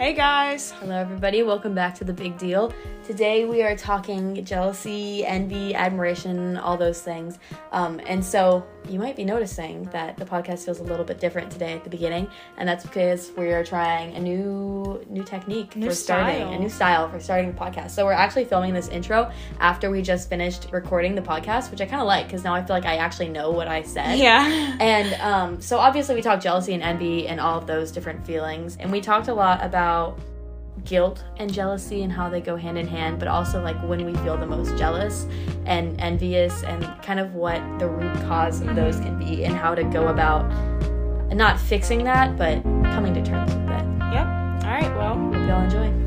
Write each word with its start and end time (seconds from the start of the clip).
Hey 0.00 0.14
guys. 0.14 0.70
Hello, 0.70 0.94
everybody. 0.96 1.42
Welcome 1.42 1.74
back 1.74 1.94
to 1.96 2.04
The 2.04 2.14
Big 2.14 2.38
Deal. 2.38 2.72
Today 3.04 3.44
we 3.44 3.62
are 3.62 3.76
talking 3.76 4.42
jealousy, 4.46 5.26
envy, 5.26 5.74
admiration, 5.74 6.56
all 6.56 6.78
those 6.78 7.02
things. 7.02 7.38
Um, 7.70 8.00
and 8.06 8.24
so 8.24 8.66
you 8.90 8.98
might 8.98 9.16
be 9.16 9.24
noticing 9.24 9.84
that 9.92 10.16
the 10.16 10.24
podcast 10.24 10.64
feels 10.64 10.80
a 10.80 10.82
little 10.82 11.04
bit 11.04 11.20
different 11.20 11.50
today 11.50 11.72
at 11.74 11.84
the 11.84 11.90
beginning, 11.90 12.28
and 12.56 12.68
that's 12.68 12.84
because 12.84 13.30
we 13.36 13.52
are 13.52 13.64
trying 13.64 14.14
a 14.16 14.20
new 14.20 15.04
new 15.08 15.22
technique 15.22 15.76
New 15.76 15.86
for 15.88 15.94
starting 15.94 16.42
style. 16.42 16.52
a 16.52 16.58
new 16.58 16.68
style 16.68 17.08
for 17.08 17.20
starting 17.20 17.52
the 17.52 17.58
podcast. 17.58 17.90
So 17.92 18.04
we're 18.04 18.12
actually 18.12 18.44
filming 18.44 18.74
this 18.74 18.88
intro 18.88 19.30
after 19.60 19.90
we 19.90 20.02
just 20.02 20.28
finished 20.28 20.68
recording 20.72 21.14
the 21.14 21.22
podcast, 21.22 21.70
which 21.70 21.80
I 21.80 21.86
kind 21.86 22.00
of 22.02 22.06
like 22.08 22.26
because 22.26 22.44
now 22.44 22.54
I 22.54 22.64
feel 22.64 22.74
like 22.74 22.86
I 22.86 22.96
actually 22.96 23.28
know 23.28 23.50
what 23.50 23.68
I 23.68 23.82
said. 23.82 24.18
Yeah. 24.18 24.76
And 24.80 25.14
um, 25.20 25.60
so 25.60 25.78
obviously 25.78 26.14
we 26.14 26.22
talked 26.22 26.42
jealousy 26.42 26.72
and 26.74 26.82
envy 26.82 27.28
and 27.28 27.38
all 27.38 27.58
of 27.58 27.66
those 27.66 27.92
different 27.92 28.26
feelings, 28.26 28.76
and 28.80 28.90
we 28.90 29.00
talked 29.00 29.28
a 29.28 29.34
lot 29.34 29.64
about 29.64 30.18
guilt 30.84 31.24
and 31.36 31.52
jealousy 31.52 32.02
and 32.02 32.12
how 32.12 32.28
they 32.28 32.40
go 32.40 32.56
hand 32.56 32.78
in 32.78 32.86
hand, 32.86 33.18
but 33.18 33.28
also 33.28 33.62
like 33.62 33.76
when 33.82 34.04
we 34.04 34.14
feel 34.22 34.36
the 34.36 34.46
most 34.46 34.76
jealous 34.76 35.26
and 35.66 36.00
envious, 36.00 36.62
and 36.64 36.84
kind 37.02 37.20
of 37.20 37.34
what 37.34 37.60
the 37.78 37.88
root 37.88 38.14
cause 38.26 38.60
of 38.60 38.74
those 38.74 38.96
mm-hmm. 38.96 39.04
can 39.04 39.18
be, 39.18 39.44
and 39.44 39.54
how 39.54 39.74
to 39.74 39.84
go 39.84 40.08
about 40.08 40.50
not 41.34 41.58
fixing 41.58 42.04
that, 42.04 42.36
but 42.36 42.62
coming 42.92 43.14
to 43.14 43.22
terms 43.22 43.52
with 43.54 43.70
it. 43.70 43.84
Yep. 44.12 44.26
All 44.64 44.70
right. 44.70 44.94
Well, 44.96 45.14
Hope 45.14 45.34
y'all 45.48 45.64
enjoy. 45.64 46.00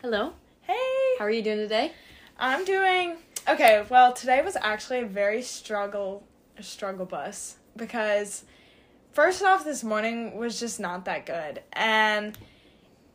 Hello, 0.00 0.34
hey. 0.62 0.74
how 1.18 1.24
are 1.24 1.30
you 1.30 1.42
doing 1.42 1.58
today? 1.58 1.92
I'm 2.38 2.64
doing 2.64 3.16
okay. 3.48 3.84
Well, 3.88 4.12
today 4.12 4.40
was 4.40 4.56
actually 4.60 5.00
a 5.00 5.06
very 5.06 5.42
struggle 5.42 6.24
struggle 6.60 7.06
bus 7.06 7.56
because 7.76 8.44
first 9.12 9.42
off, 9.42 9.64
this 9.64 9.82
morning 9.84 10.36
was 10.36 10.58
just 10.60 10.80
not 10.80 11.04
that 11.04 11.26
good, 11.26 11.62
and 11.72 12.36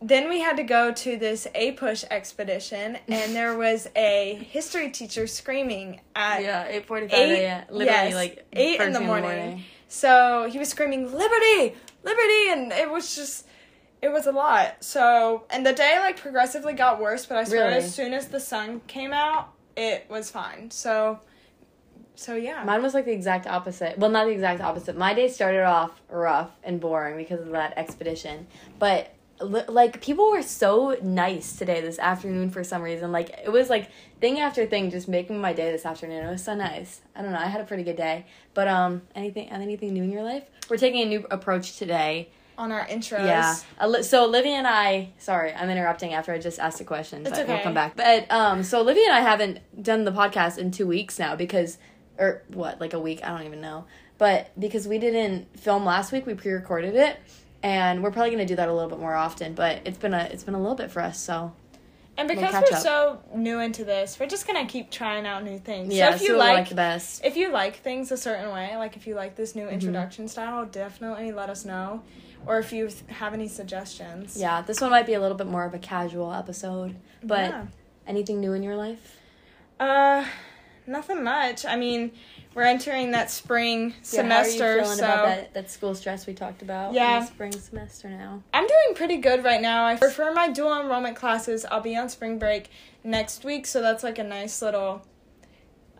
then 0.03 0.29
we 0.29 0.39
had 0.41 0.57
to 0.57 0.63
go 0.63 0.91
to 0.91 1.15
this 1.17 1.47
APUSH 1.53 2.05
expedition, 2.09 2.97
and 3.07 3.35
there 3.35 3.57
was 3.57 3.87
a 3.95 4.35
history 4.49 4.89
teacher 4.89 5.27
screaming 5.27 6.01
at 6.15 6.41
Yeah, 6.41 6.67
eight 6.67 6.87
forty-five 6.87 7.19
Eight- 7.19 7.43
a.m. 7.43 7.63
Literally, 7.69 7.85
yes, 7.85 8.13
like 8.15 8.45
eight 8.53 8.73
in 8.73 8.77
first 8.79 8.93
the 8.93 8.99
thing 8.99 9.07
morning. 9.07 9.63
So 9.87 10.47
he 10.51 10.57
was 10.57 10.69
screaming 10.69 11.03
liberty, 11.15 11.75
liberty, 12.03 12.49
and 12.49 12.71
it 12.71 12.89
was 12.89 13.13
just, 13.13 13.45
it 14.01 14.07
was 14.09 14.25
a 14.25 14.31
lot. 14.31 14.83
So 14.83 15.43
and 15.49 15.65
the 15.65 15.73
day 15.73 15.99
like 15.99 16.17
progressively 16.17 16.73
got 16.73 16.99
worse, 17.01 17.25
but 17.25 17.37
I 17.37 17.43
swear 17.43 17.65
Really? 17.65 17.77
as 17.79 17.93
soon 17.93 18.13
as 18.13 18.29
the 18.29 18.39
sun 18.39 18.79
came 18.87 19.11
out, 19.11 19.49
it 19.75 20.05
was 20.09 20.31
fine. 20.31 20.71
So, 20.71 21.19
so 22.21 22.35
yeah. 22.35 22.63
Mine 22.63 22.81
was 22.83 22.93
like 22.93 23.05
the 23.05 23.11
exact 23.11 23.47
opposite. 23.47 23.97
Well, 23.97 24.11
not 24.11 24.25
the 24.25 24.31
exact 24.31 24.61
opposite. 24.61 24.95
My 24.97 25.13
day 25.13 25.27
started 25.27 25.63
off 25.63 25.91
rough 26.09 26.51
and 26.63 26.79
boring 26.79 27.17
because 27.17 27.41
of 27.41 27.49
that 27.51 27.73
expedition. 27.77 28.47
But 28.79 29.13
like 29.41 30.01
people 30.01 30.29
were 30.29 30.43
so 30.43 30.95
nice 31.01 31.55
today 31.55 31.81
this 31.81 31.97
afternoon 31.97 32.51
for 32.51 32.63
some 32.63 32.83
reason. 32.83 33.11
Like 33.11 33.31
it 33.43 33.51
was 33.51 33.69
like 33.71 33.89
thing 34.19 34.39
after 34.39 34.67
thing 34.67 34.91
just 34.91 35.07
making 35.07 35.41
my 35.41 35.51
day 35.51 35.71
this 35.71 35.83
afternoon. 35.85 36.23
It 36.25 36.29
was 36.29 36.43
so 36.43 36.53
nice. 36.53 37.01
I 37.15 37.23
don't 37.23 37.31
know. 37.31 37.39
I 37.39 37.47
had 37.47 37.59
a 37.59 37.63
pretty 37.65 37.83
good 37.83 37.97
day. 37.97 38.25
But 38.53 38.67
um 38.67 39.01
anything 39.15 39.49
anything 39.49 39.93
new 39.93 40.03
in 40.03 40.11
your 40.11 40.23
life? 40.23 40.43
We're 40.69 40.77
taking 40.77 41.01
a 41.01 41.05
new 41.05 41.25
approach 41.31 41.77
today. 41.79 42.29
on 42.57 42.71
our 42.71 42.85
intros. 42.85 43.25
Yeah. 43.25 44.01
So 44.01 44.25
Olivia 44.25 44.53
and 44.53 44.67
I, 44.67 45.09
sorry, 45.17 45.51
I'm 45.53 45.69
interrupting 45.71 46.13
after 46.13 46.31
I 46.31 46.37
just 46.37 46.59
asked 46.59 46.79
a 46.79 46.83
question, 46.83 47.25
It's 47.25 47.31
but 47.31 47.47
we'll 47.47 47.59
come 47.59 47.73
back. 47.73 47.95
But 47.95 48.31
um, 48.31 48.61
so 48.61 48.81
Olivia 48.81 49.05
and 49.05 49.13
I 49.15 49.21
haven't 49.21 49.59
done 49.81 50.03
the 50.03 50.11
podcast 50.11 50.59
in 50.59 50.69
two 50.69 50.85
weeks 50.85 51.17
now 51.17 51.35
because, 51.35 51.79
or 52.17 52.43
what, 52.49 52.79
like 52.81 52.93
a 52.93 52.99
week? 52.99 53.21
I 53.23 53.29
don't 53.29 53.45
even 53.45 53.61
know. 53.61 53.85
But 54.17 54.51
because 54.59 54.87
we 54.87 54.99
didn't 54.99 55.59
film 55.59 55.83
last 55.85 56.11
week, 56.11 56.25
we 56.27 56.33
pre-recorded 56.35 56.95
it, 56.95 57.17
and 57.63 58.03
we're 58.03 58.11
probably 58.11 58.31
gonna 58.31 58.45
do 58.45 58.55
that 58.55 58.69
a 58.69 58.73
little 58.73 58.89
bit 58.89 58.99
more 58.99 59.15
often. 59.15 59.53
But 59.55 59.81
it's 59.85 59.97
been 59.97 60.13
a 60.13 60.23
it's 60.31 60.43
been 60.43 60.53
a 60.55 60.59
little 60.61 60.75
bit 60.75 60.91
for 60.91 61.01
us, 61.01 61.19
so 61.19 61.53
And 62.17 62.27
We'll 62.29 62.37
because 62.37 62.53
we're 62.53 62.77
up. 62.77 62.83
so 62.83 63.23
new 63.35 63.59
into 63.59 63.83
this, 63.83 64.19
we're 64.19 64.27
just 64.27 64.45
gonna 64.45 64.67
keep 64.67 64.91
trying 64.91 65.25
out 65.25 65.43
new 65.43 65.57
things. 65.57 65.93
yeah. 65.93 66.09
so 66.11 66.15
if 66.17 66.21
you 66.21 66.37
like, 66.37 66.55
like 66.55 66.69
the 66.69 66.75
best. 66.75 67.25
if 67.25 67.35
you 67.35 67.51
like 67.51 67.77
things 67.77 68.11
a 68.11 68.17
certain 68.17 68.51
way, 68.53 68.75
like 68.77 68.95
if 68.95 69.07
you 69.07 69.15
like 69.15 69.35
this 69.35 69.51
Mm-hmm. 69.53 69.59
new 69.59 69.67
introduction 69.69 70.27
style, 70.27 70.65
definitely 70.65 71.31
let 71.31 71.49
us 71.49 71.65
know. 71.65 72.03
Or 72.45 72.57
if 72.59 72.73
you 72.73 72.89
have 73.07 73.33
any 73.33 73.47
suggestions. 73.47 74.35
Yeah, 74.37 74.61
this 74.61 74.81
one 74.81 74.89
might 74.91 75.05
be 75.05 75.13
a 75.13 75.19
little 75.19 75.37
bit 75.37 75.47
more 75.47 75.63
of 75.63 75.73
a 75.73 75.79
casual 75.79 76.33
episode. 76.33 76.95
But 77.23 77.49
Yeah. 77.51 77.65
anything 78.07 78.39
new 78.39 78.53
in 78.53 78.61
your 78.63 78.75
life? 78.75 79.17
Uh, 79.79 80.25
nothing 80.87 81.23
much. 81.23 81.65
I 81.65 81.75
mean, 81.75 82.11
we're 82.53 82.63
entering 82.63 83.11
that 83.11 83.31
spring 83.31 83.93
semester, 84.01 84.57
yeah, 84.57 84.63
how 84.65 84.71
are 84.71 84.75
you 84.77 84.81
feeling 84.83 84.97
so 84.97 85.05
about 85.05 85.25
that, 85.25 85.53
that 85.53 85.71
school 85.71 85.95
stress 85.95 86.27
we 86.27 86.33
talked 86.33 86.61
about? 86.61 86.93
Yeah. 86.93 87.23
spring 87.25 87.51
semester 87.53 88.09
now. 88.09 88.43
I'm 88.53 88.67
doing 88.67 88.95
pretty 88.95 89.17
good 89.17 89.43
right 89.43 89.61
now. 89.61 89.85
I 89.85 89.95
prefer 89.95 90.33
my 90.33 90.49
dual 90.49 90.79
enrollment 90.81 91.15
classes, 91.15 91.65
I'll 91.71 91.81
be 91.81 91.95
on 91.95 92.09
spring 92.09 92.39
break 92.39 92.69
next 93.03 93.45
week, 93.45 93.65
so 93.65 93.81
that's 93.81 94.03
like 94.03 94.19
a 94.19 94.23
nice 94.23 94.61
little. 94.61 95.05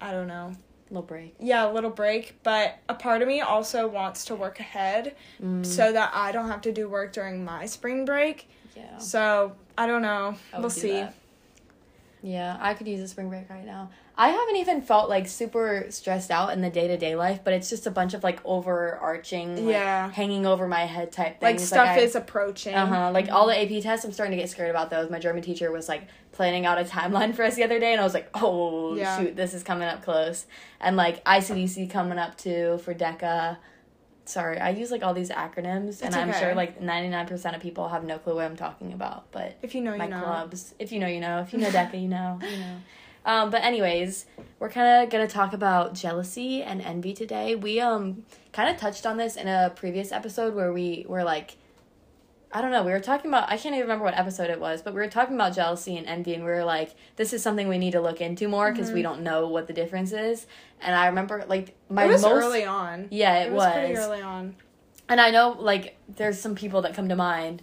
I 0.02 0.12
don't 0.12 0.28
know. 0.28 0.54
Little 0.90 1.04
break. 1.04 1.36
Yeah, 1.40 1.70
a 1.70 1.72
little 1.72 1.90
break, 1.90 2.40
but 2.44 2.80
a 2.90 2.94
part 2.96 3.22
of 3.22 3.28
me 3.28 3.40
also 3.40 3.88
wants 3.88 4.26
to 4.26 4.36
work 4.36 4.60
ahead 4.60 5.16
Mm. 5.42 5.66
so 5.66 5.92
that 5.94 6.12
I 6.14 6.34
don't 6.34 6.50
have 6.50 6.62
to 6.64 6.72
do 6.74 6.90
work 6.90 7.14
during 7.14 7.46
my 7.46 7.66
spring 7.66 8.04
break. 8.04 8.50
Yeah. 8.76 8.98
So, 8.98 9.54
I 9.78 9.88
don't 9.88 10.02
know. 10.02 10.36
I 10.54 10.60
we'll 10.60 10.70
see. 10.70 10.92
that. 10.92 11.14
Yeah, 12.24 12.58
I 12.60 12.74
could 12.74 12.88
use 12.88 13.00
a 13.00 13.08
spring 13.08 13.30
break 13.30 13.50
right 13.50 13.66
now. 13.66 13.90
I 14.24 14.28
haven't 14.30 14.58
even 14.58 14.82
felt 14.84 15.10
like 15.10 15.28
super 15.28 15.88
stressed 15.90 16.30
out 16.30 16.54
in 16.54 16.62
the 16.62 16.70
day 16.70 16.88
to 16.88 16.96
day 16.98 17.16
life, 17.16 17.40
but 17.44 17.54
it's 17.54 17.70
just 17.72 17.88
a 17.88 17.92
bunch 17.92 18.14
of 18.14 18.24
like 18.24 18.40
overarching, 18.46 19.66
like, 19.66 19.74
Yeah. 19.74 20.12
hanging 20.12 20.46
over 20.46 20.68
my 20.68 20.82
head 20.86 21.12
type 21.12 21.40
thing. 21.40 21.48
Like 21.48 21.58
things. 21.58 21.68
stuff 21.70 21.98
is 21.98 22.16
approaching. 22.16 22.76
Uh 22.76 22.86
huh. 22.86 23.12
Like 23.12 23.32
all 23.32 23.48
the 23.48 23.60
AP 23.60 23.82
tests, 23.82 24.06
I'm 24.06 24.12
starting 24.12 24.38
to 24.38 24.42
get 24.44 24.50
scared 24.50 24.70
about 24.70 24.92
those. 24.92 25.10
My 25.10 25.18
German 25.18 25.42
teacher 25.42 25.72
was 25.72 25.90
like 25.90 26.04
planning 26.34 26.68
out 26.68 26.78
a 26.80 26.84
timeline 26.84 27.34
for 27.36 27.44
us 27.44 27.56
the 27.56 27.64
other 27.64 27.80
day, 27.80 27.94
and 27.94 28.00
I 28.00 28.04
was 28.04 28.14
like, 28.14 28.30
oh 28.36 28.94
Yeah. 28.96 29.18
shoot, 29.18 29.36
this 29.36 29.56
is 29.56 29.64
coming 29.64 29.88
up 29.88 30.04
close. 30.04 30.46
And 30.80 30.96
like 30.96 31.24
ICDC 31.26 31.90
coming 31.90 32.20
up 32.20 32.38
too 32.38 32.80
for 32.84 32.94
DECA. 32.94 33.58
Sorry, 34.26 34.60
I 34.60 34.70
use 34.70 34.92
like 34.92 35.02
all 35.04 35.16
these 35.16 35.32
acronyms, 35.32 36.04
and 36.04 36.14
I'm 36.14 36.30
okay. 36.30 36.40
sure 36.40 36.54
like 36.56 36.80
99% 36.80 37.56
of 37.56 37.62
people 37.62 37.90
have 37.90 38.04
no 38.04 38.20
clue 38.20 38.36
what 38.36 38.46
I'm 38.46 38.56
talking 38.56 38.94
about. 38.94 39.32
But 39.32 39.58
If 39.64 39.74
you 39.74 39.82
know, 39.82 39.98
my 39.98 40.04
you 40.06 40.12
know. 40.12 40.22
clubs. 40.22 40.76
If 40.78 40.92
you 40.92 41.00
know, 41.00 41.08
you 41.08 41.20
know. 41.20 41.40
If 41.42 41.54
you 41.54 41.60
know 41.60 41.70
DECA, 41.70 42.00
you 42.02 42.08
know. 42.08 42.40
You 42.44 42.58
know. 42.60 42.76
Um, 43.26 43.50
but 43.52 43.64
anyways, 43.64 44.26
we're 44.60 44.70
kind 44.70 45.04
of 45.04 45.10
gonna 45.10 45.28
talk 45.28 45.54
about 45.54 45.94
jealousy 45.94 46.64
and 46.64 46.82
envy 46.82 47.14
today. 47.14 47.56
We 47.56 47.80
um 47.80 48.24
kind 48.54 48.70
of 48.70 48.78
touched 48.78 49.06
on 49.06 49.18
this 49.18 49.36
in 49.36 49.48
a 49.48 49.72
previous 49.76 50.12
episode 50.12 50.56
where 50.56 50.74
we 50.74 51.06
were 51.08 51.24
like, 51.24 51.58
I 52.54 52.62
don't 52.62 52.72
know, 52.72 52.84
we 52.84 52.92
were 52.92 53.00
talking 53.00 53.30
about 53.30 53.44
I 53.50 53.58
can't 53.58 53.76
even 53.76 53.82
remember 53.82 54.04
what 54.06 54.18
episode 54.18 54.50
it 54.50 54.60
was, 54.60 54.82
but 54.82 54.94
we 54.94 55.00
were 55.00 55.08
talking 55.08 55.36
about 55.36 55.54
jealousy 55.56 55.96
and 55.98 56.08
envy, 56.08 56.34
and 56.34 56.44
we 56.44 56.50
were 56.50 56.64
like, 56.66 56.96
this 57.16 57.32
is 57.32 57.42
something 57.44 57.68
we 57.68 57.78
need 57.78 57.92
to 57.92 58.02
look 58.02 58.22
into 58.22 58.48
more 58.48 58.72
because 58.72 58.92
we 58.92 59.02
don't 59.04 59.22
know 59.22 59.48
what 59.48 59.68
the 59.68 59.74
difference 59.74 60.12
is. 60.12 60.48
And 60.82 60.96
I 60.96 61.08
remember 61.08 61.46
like 61.48 61.76
my 61.90 62.02
Mm-hmm. 62.04 62.10
it 62.10 62.14
was 62.14 62.22
most 62.24 62.44
early 62.44 62.66
on. 62.66 63.08
yeah, 63.12 63.44
it, 63.44 63.48
It 63.48 63.54
was, 63.54 63.72
pretty 63.74 63.96
early 63.96 64.22
on. 64.22 64.56
and 65.08 65.22
I 65.22 65.30
know, 65.30 65.56
like, 65.60 65.96
there's 66.10 66.40
some 66.42 66.56
people 66.56 66.82
that 66.82 66.94
come 66.96 67.08
to 67.10 67.16
mind 67.16 67.62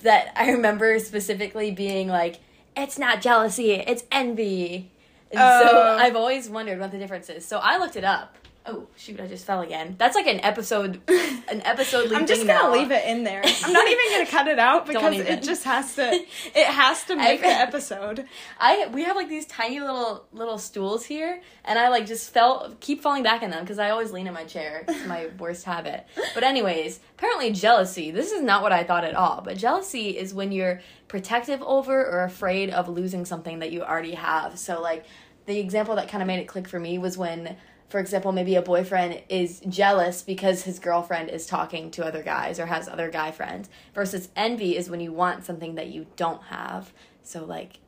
that 0.00 0.32
I 0.36 0.50
remember 0.50 0.98
specifically 0.98 1.70
being 1.70 2.08
like, 2.08 2.40
it's 2.76 2.98
not 2.98 3.22
jealousy, 3.22 3.72
it's 3.72 4.04
envy. 4.10 4.90
And 5.36 5.68
so 5.68 5.76
Oh. 5.76 5.96
I've 5.98 6.16
always 6.16 6.48
wondered 6.48 6.78
what 6.80 6.90
the 6.90 6.98
difference 6.98 7.28
is. 7.28 7.44
So 7.46 7.58
I 7.58 7.78
looked 7.78 7.96
it 7.96 8.04
up. 8.04 8.34
Oh, 8.68 8.88
shoot, 8.96 9.20
I 9.20 9.28
just 9.28 9.46
fell 9.46 9.60
again. 9.60 9.94
That's 9.96 10.16
like 10.16 10.26
an 10.26 10.40
episode, 10.40 11.00
an 11.08 11.62
episode 11.64 12.12
I'm 12.12 12.26
just 12.26 12.44
gonna 12.44 12.72
leave 12.72 12.90
it 12.90 13.04
in 13.06 13.22
there. 13.22 13.40
I'm 13.44 13.72
not 13.72 13.86
even 13.86 14.04
gonna 14.10 14.26
cut 14.26 14.48
it 14.48 14.58
out 14.58 14.86
because 14.88 15.20
it 15.20 15.44
just 15.44 15.62
has 15.62 15.94
to. 15.94 16.02
It 16.52 16.66
has 16.66 17.04
to 17.04 17.14
make 17.14 17.42
the 17.42 17.46
episode. 17.46 18.24
I 18.58 18.88
we 18.88 19.04
have 19.04 19.14
like 19.14 19.28
these 19.28 19.46
tiny 19.46 19.78
little 19.78 20.24
little 20.32 20.58
stools 20.58 21.04
here, 21.04 21.40
and 21.64 21.78
I 21.78 21.90
like 21.90 22.06
just 22.06 22.30
fell 22.30 22.74
keep 22.80 23.02
falling 23.02 23.22
back 23.22 23.44
in 23.44 23.50
them 23.50 23.62
because 23.62 23.78
I 23.78 23.90
always 23.90 24.10
lean 24.10 24.26
in 24.26 24.34
my 24.34 24.42
chair. 24.44 24.84
It's 24.88 25.06
my 25.06 25.28
worst 25.38 25.64
habit. 25.64 26.04
But 26.34 26.42
anyways, 26.42 26.98
apparently 27.16 27.52
jealousy. 27.52 28.10
This 28.10 28.32
is 28.32 28.42
not 28.42 28.62
what 28.62 28.72
I 28.72 28.82
thought 28.82 29.04
at 29.04 29.14
all. 29.14 29.42
But 29.44 29.58
jealousy 29.58 30.18
is 30.18 30.34
when 30.34 30.50
you're 30.50 30.80
protective 31.06 31.62
over 31.62 32.04
or 32.04 32.24
afraid 32.24 32.70
of 32.70 32.88
losing 32.88 33.24
something 33.26 33.60
that 33.60 33.70
you 33.70 33.82
already 33.84 34.14
have. 34.14 34.58
So 34.58 34.80
like 34.80 35.04
the 35.46 35.58
example 35.58 35.96
that 35.96 36.08
kind 36.08 36.22
of 36.22 36.26
made 36.26 36.40
it 36.40 36.48
click 36.48 36.68
for 36.68 36.80
me 36.80 36.98
was 36.98 37.16
when. 37.16 37.56
For 37.88 38.00
example, 38.00 38.32
maybe 38.32 38.56
a 38.56 38.62
boyfriend 38.62 39.22
is 39.28 39.60
jealous 39.68 40.20
because 40.20 40.64
his 40.64 40.80
girlfriend 40.80 41.30
is 41.30 41.46
talking 41.46 41.92
to 41.92 42.04
other 42.04 42.20
guys 42.20 42.58
or 42.58 42.66
has 42.66 42.88
other 42.88 43.08
guy 43.08 43.30
friends. 43.30 43.68
Versus 43.94 44.28
envy 44.34 44.76
is 44.76 44.90
when 44.90 44.98
you 44.98 45.12
want 45.12 45.44
something 45.44 45.76
that 45.76 45.86
you 45.86 46.08
don't 46.16 46.42
have. 46.42 46.92
So, 47.22 47.44
like, 47.44 47.78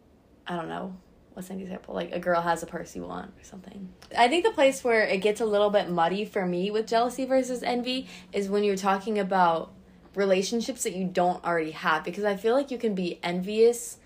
I 0.47 0.55
don't 0.55 0.69
know. 0.69 0.97
What's 1.35 1.51
an 1.51 1.61
example? 1.61 1.95
Like 1.95 2.13
a 2.13 2.19
girl 2.19 2.41
has 2.41 2.63
a 2.63 2.67
purse 2.67 2.97
you 2.97 3.03
want 3.03 3.33
or 3.39 3.45
something. 3.45 3.89
I 4.17 4.29
think 4.29 4.45
the 4.45 4.51
place 4.51 4.83
where 4.83 5.03
it 5.03 5.19
gets 5.19 5.41
a 5.41 5.45
little 5.45 5.71
bit 5.71 5.89
muddy 5.89 6.25
for 6.25 6.45
me 6.45 6.71
with 6.71 6.89
jealousy 6.89 7.25
versus 7.27 7.63
envy 7.63 8.09
is 8.33 8.49
when 8.49 8.65
you're 8.65 8.77
talking 8.77 9.19
about 9.21 9.73
relationships 10.17 10.83
that 10.83 10.95
you 10.95 11.07
don't 11.07 11.45
already 11.45 11.71
have 11.71 12.03
because 12.03 12.25
I 12.25 12.35
feel 12.35 12.55
like 12.55 12.73
you 12.73 12.79
can 12.79 12.95
be 12.95 13.21
envious 13.23 13.99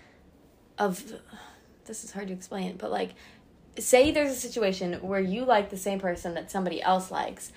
of 0.77 1.13
this 1.85 2.03
is 2.03 2.11
hard 2.11 2.27
to 2.27 2.33
explain, 2.33 2.77
but 2.77 2.91
like 2.91 3.15
say 3.79 4.11
there's 4.11 4.31
a 4.31 4.35
situation 4.35 4.93
where 5.01 5.19
you 5.19 5.45
like 5.45 5.69
the 5.69 5.77
same 5.77 5.99
person 5.99 6.33
that 6.35 6.51
somebody 6.51 6.81
else 6.81 7.09
likes 7.09 7.51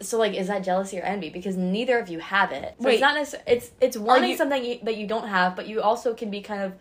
so 0.00 0.18
like 0.18 0.34
is 0.34 0.48
that 0.48 0.62
jealousy 0.62 0.98
or 0.98 1.02
envy? 1.02 1.30
Because 1.30 1.56
neither 1.56 1.98
of 1.98 2.08
you 2.08 2.18
have 2.18 2.52
it. 2.52 2.74
So 2.78 2.86
Wait. 2.86 2.94
it's 2.94 3.00
not 3.00 3.14
necessarily 3.14 3.52
it's 3.52 3.70
it's 3.80 3.96
wanting 3.96 4.30
you- 4.30 4.36
something 4.36 4.64
you, 4.64 4.78
that 4.82 4.96
you 4.96 5.06
don't 5.06 5.28
have 5.28 5.56
but 5.56 5.66
you 5.66 5.80
also 5.80 6.14
can 6.14 6.30
be 6.30 6.42
kind 6.42 6.62
of 6.62 6.74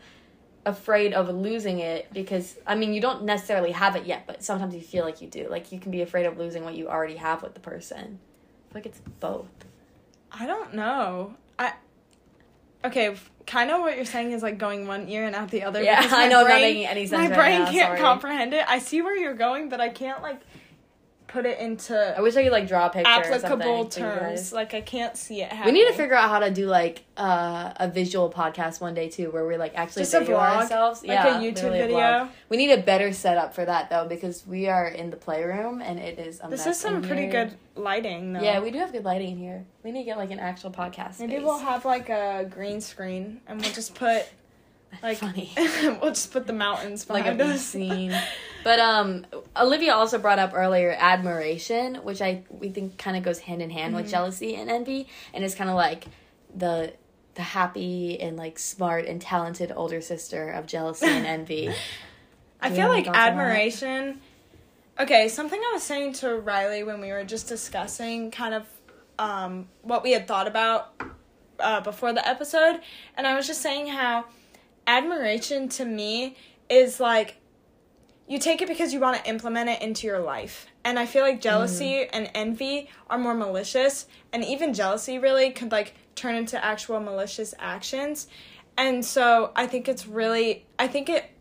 afraid 0.65 1.13
of 1.13 1.29
losing 1.29 1.77
it 1.77 2.11
because 2.11 2.55
i 2.65 2.73
mean 2.73 2.91
you 2.91 2.99
don't 2.99 3.23
necessarily 3.23 3.71
have 3.71 3.95
it 3.95 4.03
yet 4.07 4.25
but 4.25 4.43
sometimes 4.43 4.73
you 4.73 4.81
feel 4.81 5.05
like 5.05 5.21
you 5.21 5.27
do. 5.27 5.47
Like 5.49 5.71
you 5.71 5.79
can 5.79 5.91
be 5.91 6.01
afraid 6.01 6.25
of 6.25 6.37
losing 6.37 6.63
what 6.63 6.75
you 6.75 6.89
already 6.89 7.17
have 7.17 7.43
with 7.43 7.53
the 7.53 7.59
person. 7.59 8.19
I 8.69 8.73
feel 8.73 8.75
like 8.75 8.85
it's 8.87 9.01
both. 9.19 9.47
I 10.31 10.45
don't 10.45 10.73
know. 10.73 11.35
I 11.57 11.73
okay. 12.85 13.15
Kind 13.45 13.69
of 13.69 13.81
what 13.81 13.95
you're 13.95 14.05
saying 14.05 14.31
is 14.31 14.41
like 14.41 14.57
going 14.57 14.87
one 14.87 15.07
ear 15.07 15.25
and 15.25 15.35
out 15.35 15.51
the 15.51 15.63
other. 15.63 15.81
Yeah, 15.83 15.99
I 16.11 16.27
know 16.27 16.39
I'm 16.39 16.43
not 16.45 16.45
brain- 16.45 16.61
making 16.61 16.85
any 16.87 17.05
sense 17.05 17.21
My 17.21 17.27
right 17.29 17.35
brain 17.37 17.59
now, 17.59 17.71
can't 17.71 17.87
sorry. 17.89 17.99
comprehend 17.99 18.53
it. 18.55 18.65
I 18.67 18.79
see 18.79 19.01
where 19.03 19.15
you're 19.15 19.35
going, 19.35 19.69
but 19.69 19.79
I 19.79 19.89
can't 19.89 20.21
like 20.23 20.41
put 21.35 21.45
it 21.45 21.59
into 21.59 21.95
i 22.17 22.21
wish 22.21 22.35
i 22.35 22.43
could 22.43 22.51
like 22.51 22.67
draw 22.67 22.87
a 22.87 22.89
picture 22.89 23.09
applicable 23.11 23.49
something 23.49 23.89
for 23.91 23.99
you 23.99 24.19
terms. 24.19 24.53
Like 24.53 24.73
I 24.73 24.81
can't 24.81 25.15
see 25.17 25.41
it. 25.41 25.51
we 25.65 25.71
need 25.71 25.85
to 25.87 25.93
figure 25.93 26.15
out 26.15 26.29
how 26.29 26.39
to 26.39 26.49
do 26.49 26.65
like 26.67 27.03
uh, 27.17 27.73
a 27.77 27.87
visual 27.89 28.29
podcast 28.31 28.81
one 28.81 28.93
day 28.93 29.07
too, 29.09 29.31
where 29.31 29.45
we 29.45 29.55
like 29.57 29.73
actually 29.75 30.01
Just 30.03 30.13
a 30.13 30.19
video 30.19 30.37
vlog? 30.37 30.57
ourselves. 30.57 31.01
Like 31.01 31.09
yeah, 31.11 31.39
a 31.39 31.41
YouTube 31.41 31.67
a 31.67 31.71
video? 31.71 31.97
vlog. 31.97 32.29
We 32.49 32.57
need 32.57 32.71
a 32.71 32.81
better 32.81 33.13
setup 33.13 33.53
for 33.53 33.63
that 33.65 33.89
though, 33.89 34.05
because 34.07 34.45
we 34.45 34.67
are 34.67 34.87
in 34.87 35.09
the 35.11 35.17
playroom 35.17 35.81
and 35.81 35.97
it 35.99 36.19
is 36.19 36.39
a 36.43 36.49
This 36.49 36.65
is 36.65 36.77
some 36.77 37.01
pretty 37.01 37.23
here. 37.23 37.31
good 37.31 37.57
lighting, 37.75 38.33
though. 38.33 38.41
Yeah, 38.41 38.59
we 38.59 38.69
do 38.71 38.79
have 38.79 38.91
good 38.91 39.05
lighting 39.05 39.31
in 39.31 39.37
here. 39.37 39.65
We 39.83 39.91
need 39.91 40.01
to 40.01 40.05
get 40.05 40.17
like 40.17 40.31
an 40.31 40.39
actual 40.39 40.71
podcast. 40.71 41.19
Maybe 41.19 41.33
space. 41.33 41.43
we'll 41.45 41.59
have 41.59 41.85
like 41.85 42.09
a 42.09 42.45
green 42.49 42.81
screen, 42.81 43.41
and 43.47 43.61
we'll 43.61 43.71
just 43.71 43.95
put 43.95 44.25
like 45.03 45.17
funny. 45.19 45.51
we'll 45.57 46.11
just 46.11 46.31
put 46.33 46.47
the 46.47 46.53
mountains 46.53 47.09
like 47.09 47.25
a 47.27 47.33
behind 47.33 47.55
us. 47.55 47.61
scene. 47.61 48.13
But 48.65 48.79
um, 48.79 49.27
Olivia 49.55 49.93
also 49.93 50.17
brought 50.17 50.39
up 50.39 50.53
earlier 50.55 50.95
admiration, 50.97 51.97
which 51.97 52.19
I 52.19 52.41
we 52.49 52.69
think 52.69 52.97
kind 52.97 53.15
of 53.15 53.21
goes 53.21 53.37
hand 53.37 53.61
in 53.61 53.69
hand 53.69 53.93
Mm-hmm. 53.93 54.01
with 54.01 54.11
jealousy 54.11 54.55
and 54.55 54.71
envy, 54.71 55.07
and 55.35 55.43
it's 55.43 55.53
kind 55.53 55.69
of 55.69 55.75
like 55.75 56.05
the 56.55 56.91
the 57.35 57.43
happy 57.43 58.19
and 58.19 58.37
like 58.37 58.57
smart 58.57 59.05
and 59.05 59.21
talented 59.21 59.71
older 59.75 60.01
sister 60.01 60.49
of 60.49 60.65
jealousy 60.65 61.05
and 61.05 61.27
envy. 61.37 61.71
I 62.59 62.71
feel 62.71 62.87
like 62.87 63.05
any 63.05 63.05
thoughts 63.05 63.07
on 63.09 63.13
that? 63.13 63.29
admiration. 63.29 64.21
Okay, 64.99 65.27
something 65.27 65.59
I 65.59 65.71
was 65.73 65.83
saying 65.83 66.13
to 66.13 66.35
Riley 66.37 66.81
when 66.83 67.01
we 67.01 67.11
were 67.11 67.23
just 67.23 67.47
discussing 67.47 68.31
kind 68.31 68.55
of 68.55 68.65
um, 69.19 69.67
what 69.83 70.01
we 70.01 70.13
had 70.13 70.27
thought 70.27 70.47
about 70.47 70.91
uh, 71.59 71.81
before 71.81 72.13
the 72.13 72.27
episode, 72.27 72.79
and 73.15 73.27
I 73.27 73.35
was 73.35 73.45
just 73.45 73.61
saying 73.61 73.89
how 73.89 74.25
admiration 74.87 75.69
to 75.69 75.85
me 75.85 76.35
is 76.67 76.99
like 76.99 77.35
you 78.27 78.39
take 78.39 78.61
it 78.61 78.67
because 78.67 78.93
you 78.93 78.99
want 78.99 79.17
to 79.23 79.29
implement 79.29 79.69
it 79.69 79.81
into 79.81 80.07
your 80.07 80.19
life. 80.19 80.67
And 80.83 80.97
I 80.97 81.05
feel 81.05 81.23
like 81.23 81.41
jealousy 81.41 81.93
mm-hmm. 81.93 82.15
and 82.15 82.31
envy 82.33 82.89
are 83.09 83.17
more 83.17 83.33
malicious, 83.33 84.07
and 84.33 84.43
even 84.43 84.73
jealousy 84.73 85.19
really 85.19 85.51
could 85.51 85.71
like 85.71 85.93
turn 86.15 86.35
into 86.35 86.63
actual 86.63 86.99
malicious 86.99 87.53
actions. 87.59 88.27
And 88.77 89.05
so 89.05 89.51
I 89.55 89.67
think 89.67 89.87
it's 89.87 90.07
really, 90.07 90.65
I 90.77 90.87
think 90.87 91.09
it 91.09 91.31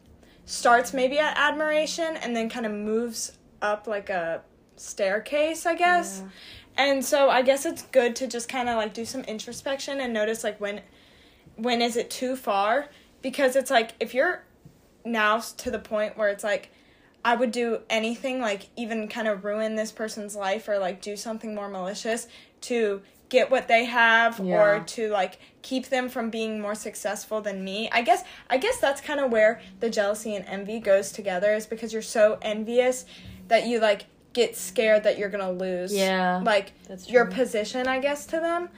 starts 0.44 0.92
maybe 0.92 1.18
at 1.18 1.36
admiration 1.36 2.16
and 2.16 2.36
then 2.36 2.48
kind 2.48 2.66
of 2.66 2.72
moves 2.72 3.38
up 3.62 3.86
like 3.86 4.10
a 4.10 4.42
staircase, 4.76 5.66
I 5.66 5.74
guess. 5.74 6.20
Yeah. 6.22 6.30
And 6.76 7.04
so 7.04 7.30
I 7.30 7.42
guess 7.42 7.66
it's 7.66 7.82
good 7.82 8.16
to 8.16 8.26
just 8.26 8.48
kind 8.48 8.68
of 8.68 8.76
like 8.76 8.94
do 8.94 9.04
some 9.04 9.22
introspection 9.22 10.00
and 10.00 10.12
notice 10.12 10.44
like 10.44 10.60
when 10.60 10.80
when 11.56 11.80
is 11.80 11.96
it 11.96 12.10
too 12.10 12.34
far 12.34 12.88
because 13.22 13.54
it's 13.54 13.70
like 13.70 13.92
if 14.00 14.12
you're 14.12 14.44
now 15.04 15.38
to 15.38 15.70
the 15.70 15.78
point 15.78 16.18
where 16.18 16.28
it's 16.28 16.42
like 16.42 16.70
I 17.24 17.34
would 17.36 17.52
do 17.52 17.80
anything 17.88 18.40
like 18.40 18.68
even 18.76 19.08
kind 19.08 19.26
of 19.28 19.44
ruin 19.44 19.76
this 19.76 19.90
person's 19.92 20.36
life 20.36 20.68
or 20.68 20.78
like 20.78 21.00
do 21.00 21.16
something 21.16 21.54
more 21.54 21.68
malicious 21.68 22.26
to 22.62 23.00
get 23.30 23.50
what 23.50 23.66
they 23.66 23.86
have 23.86 24.38
Yeah. 24.38 24.60
or 24.60 24.80
to 24.80 25.08
like 25.08 25.38
keep 25.62 25.88
them 25.88 26.08
from 26.10 26.28
being 26.30 26.60
more 26.60 26.74
successful 26.74 27.40
than 27.40 27.64
me. 27.64 27.88
I 27.90 28.02
guess 28.02 28.22
I 28.50 28.58
guess 28.58 28.78
that's 28.78 29.00
kind 29.00 29.20
of 29.20 29.32
where 29.32 29.60
the 29.80 29.88
jealousy 29.88 30.34
and 30.36 30.44
envy 30.46 30.78
goes 30.80 31.10
together 31.12 31.54
is 31.54 31.66
because 31.66 31.92
you're 31.92 32.02
so 32.02 32.38
envious 32.42 33.06
that 33.48 33.66
you 33.66 33.80
like 33.80 34.04
get 34.34 34.56
scared 34.56 35.04
that 35.04 35.16
you're 35.16 35.30
going 35.30 35.44
to 35.44 35.64
lose 35.64 35.94
Yeah, 35.94 36.42
like 36.44 36.72
your 37.06 37.24
position 37.26 37.86
I 37.88 38.00
guess 38.00 38.26
to 38.26 38.40
them. 38.40 38.68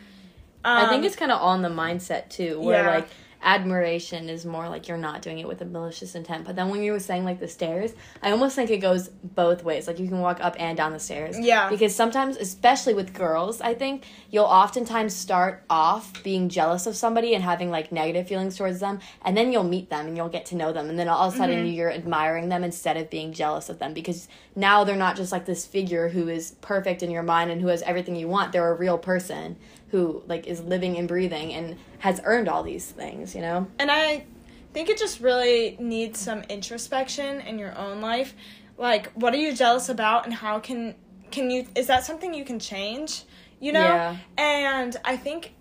I 0.65 0.87
think 0.89 1.01
Um, 1.01 1.05
it's 1.05 1.17
kind 1.17 1.33
of 1.33 1.41
on 1.41 1.63
the 1.63 1.69
mindset 1.69 2.29
too, 2.29 2.61
where 2.61 2.85
Yeah. 2.85 2.91
like 2.97 3.09
admiration 3.43 4.29
is 4.29 4.45
more 4.45 4.69
like 4.69 4.89
you're 4.89 4.97
not 4.97 5.23
doing 5.23 5.39
it 5.39 5.49
with 5.49 5.61
a 5.61 5.65
malicious 5.65 6.15
intent. 6.15 6.45
But 6.45 6.57
then 6.57 6.69
when 6.69 6.83
you 6.83 6.93
were 6.93 7.01
saying 7.01 7.25
like 7.25 7.41
the 7.41 7.49
stairs, 7.49 7.93
I 8.23 8.31
almost 8.31 8.57
think 8.57 8.71
it 8.71 8.79
goes 8.79 9.09
both 9.09 9.63
ways. 9.65 9.87
Like 9.87 9.99
you 9.99 10.09
can 10.09 10.21
walk 10.21 10.39
up 10.41 10.57
and 10.59 10.77
down 10.77 10.93
the 10.93 10.99
stairs. 10.99 11.39
Yeah. 11.39 11.69
Because 11.69 11.95
sometimes, 11.95 12.37
especially 12.37 12.95
with 12.95 13.15
girls, 13.15 13.61
I 13.61 13.75
think 13.75 14.05
you'll 14.31 14.45
oftentimes 14.45 15.15
start 15.15 15.65
off 15.71 16.23
being 16.23 16.49
jealous 16.49 16.87
of 16.87 16.97
somebody 16.97 17.35
and 17.35 17.43
having 17.45 17.71
like 17.71 17.93
negative 17.93 18.29
feelings 18.29 18.57
towards 18.57 18.81
them, 18.81 19.01
and 19.23 19.37
then 19.37 19.53
you'll 19.53 19.65
meet 19.65 19.91
them 19.91 20.07
and 20.07 20.17
you'll 20.17 20.29
get 20.29 20.47
to 20.47 20.57
know 20.57 20.73
them, 20.73 20.89
and 20.89 20.99
then 20.99 21.09
all 21.09 21.29
of 21.29 21.35
a 21.35 21.37
mm-hmm. 21.37 21.43
sudden 21.43 21.67
you're 21.67 21.93
admiring 21.93 22.49
them 22.49 22.65
instead 22.65 22.97
of 22.97 23.11
being 23.11 23.33
jealous 23.33 23.69
of 23.69 23.79
them 23.79 23.95
because 23.95 24.29
now 24.55 24.85
they're 24.85 24.97
not 24.97 25.17
just 25.17 25.33
like 25.33 25.47
this 25.47 25.67
figure 25.67 26.09
who 26.09 26.29
is 26.29 26.53
perfect 26.61 27.03
in 27.03 27.11
your 27.11 27.23
mind 27.23 27.51
and 27.51 27.61
who 27.61 27.69
has 27.69 27.83
everything 27.83 28.17
you 28.17 28.29
want. 28.29 28.53
They're 28.53 28.71
a 28.71 28.75
real 28.75 28.99
person 28.99 29.57
who 29.91 30.23
like 30.27 30.47
is 30.47 30.61
living 30.63 30.97
and 30.97 31.07
breathing 31.07 31.53
and 31.55 31.77
has 31.99 32.21
earned 32.25 32.49
all 32.49 32.63
these 32.63 32.91
things, 32.91 33.35
you 33.35 33.41
know? 33.41 33.67
And 33.79 33.91
I 33.91 34.27
think 34.73 34.89
it 34.89 34.99
just 34.99 35.21
really 35.21 35.77
needs 35.81 36.21
some 36.21 36.43
introspection 36.43 37.41
in 37.41 37.59
your 37.59 37.77
own 37.79 38.01
life. 38.01 38.35
Like, 38.79 39.11
what 39.13 39.33
are 39.33 39.39
you 39.39 39.55
jealous 39.55 39.89
about, 39.89 40.27
and 40.27 40.35
how 40.35 40.59
can 40.59 40.95
can 41.31 41.51
you? 41.51 41.67
Is 41.75 41.87
that 41.87 42.05
something 42.05 42.35
you 42.35 42.45
can 42.45 42.59
change? 42.59 43.23
You 43.59 43.73
know. 43.73 43.81
Yeah. 43.81 44.17
And 44.37 44.97
I 45.05 45.17
think 45.17 45.55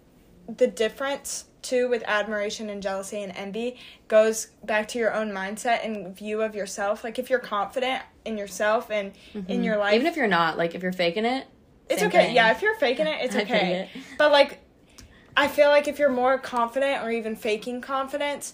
the 0.48 0.68
difference 0.68 1.46
too 1.62 1.90
with 1.90 2.04
admiration 2.06 2.70
and 2.70 2.84
jealousy 2.84 3.24
and 3.24 3.32
envy 3.36 3.78
goes 4.08 4.48
back 4.64 4.88
to 4.90 5.00
your 5.00 5.14
own 5.14 5.32
mindset 5.32 5.84
and 5.84 6.16
view 6.16 6.42
of 6.42 6.54
yourself. 6.56 7.04
Like, 7.04 7.18
if 7.18 7.30
you're 7.30 7.40
confident 7.40 8.04
in 8.26 8.38
yourself 8.38 8.92
and 8.92 9.14
in 9.48 9.64
your 9.64 9.78
life, 9.78 9.94
Mm-hmm. 9.94 9.96
Even 9.96 10.08
if 10.08 10.18
you're 10.18 10.28
not, 10.28 10.58
like 10.58 10.76
if 10.76 10.84
you're 10.84 10.92
faking 10.92 11.26
it, 11.26 11.48
it's 11.90 12.00
same 12.02 12.10
okay. 12.10 12.28
thing. 12.28 12.36
Yeah, 12.36 12.52
if 12.52 12.62
you're 12.62 12.76
faking 12.76 13.08
it, 13.08 13.18
it's 13.22 13.36
okay. 13.44 13.90
it. 13.94 14.02
But 14.18 14.32
like, 14.32 14.60
I 15.38 15.48
feel 15.48 15.70
like 15.70 15.88
if 15.88 16.00
you're 16.00 16.10
more 16.10 16.38
confident 16.38 17.04
or 17.04 17.12
even 17.12 17.36
faking 17.36 17.82
confidence 17.82 18.54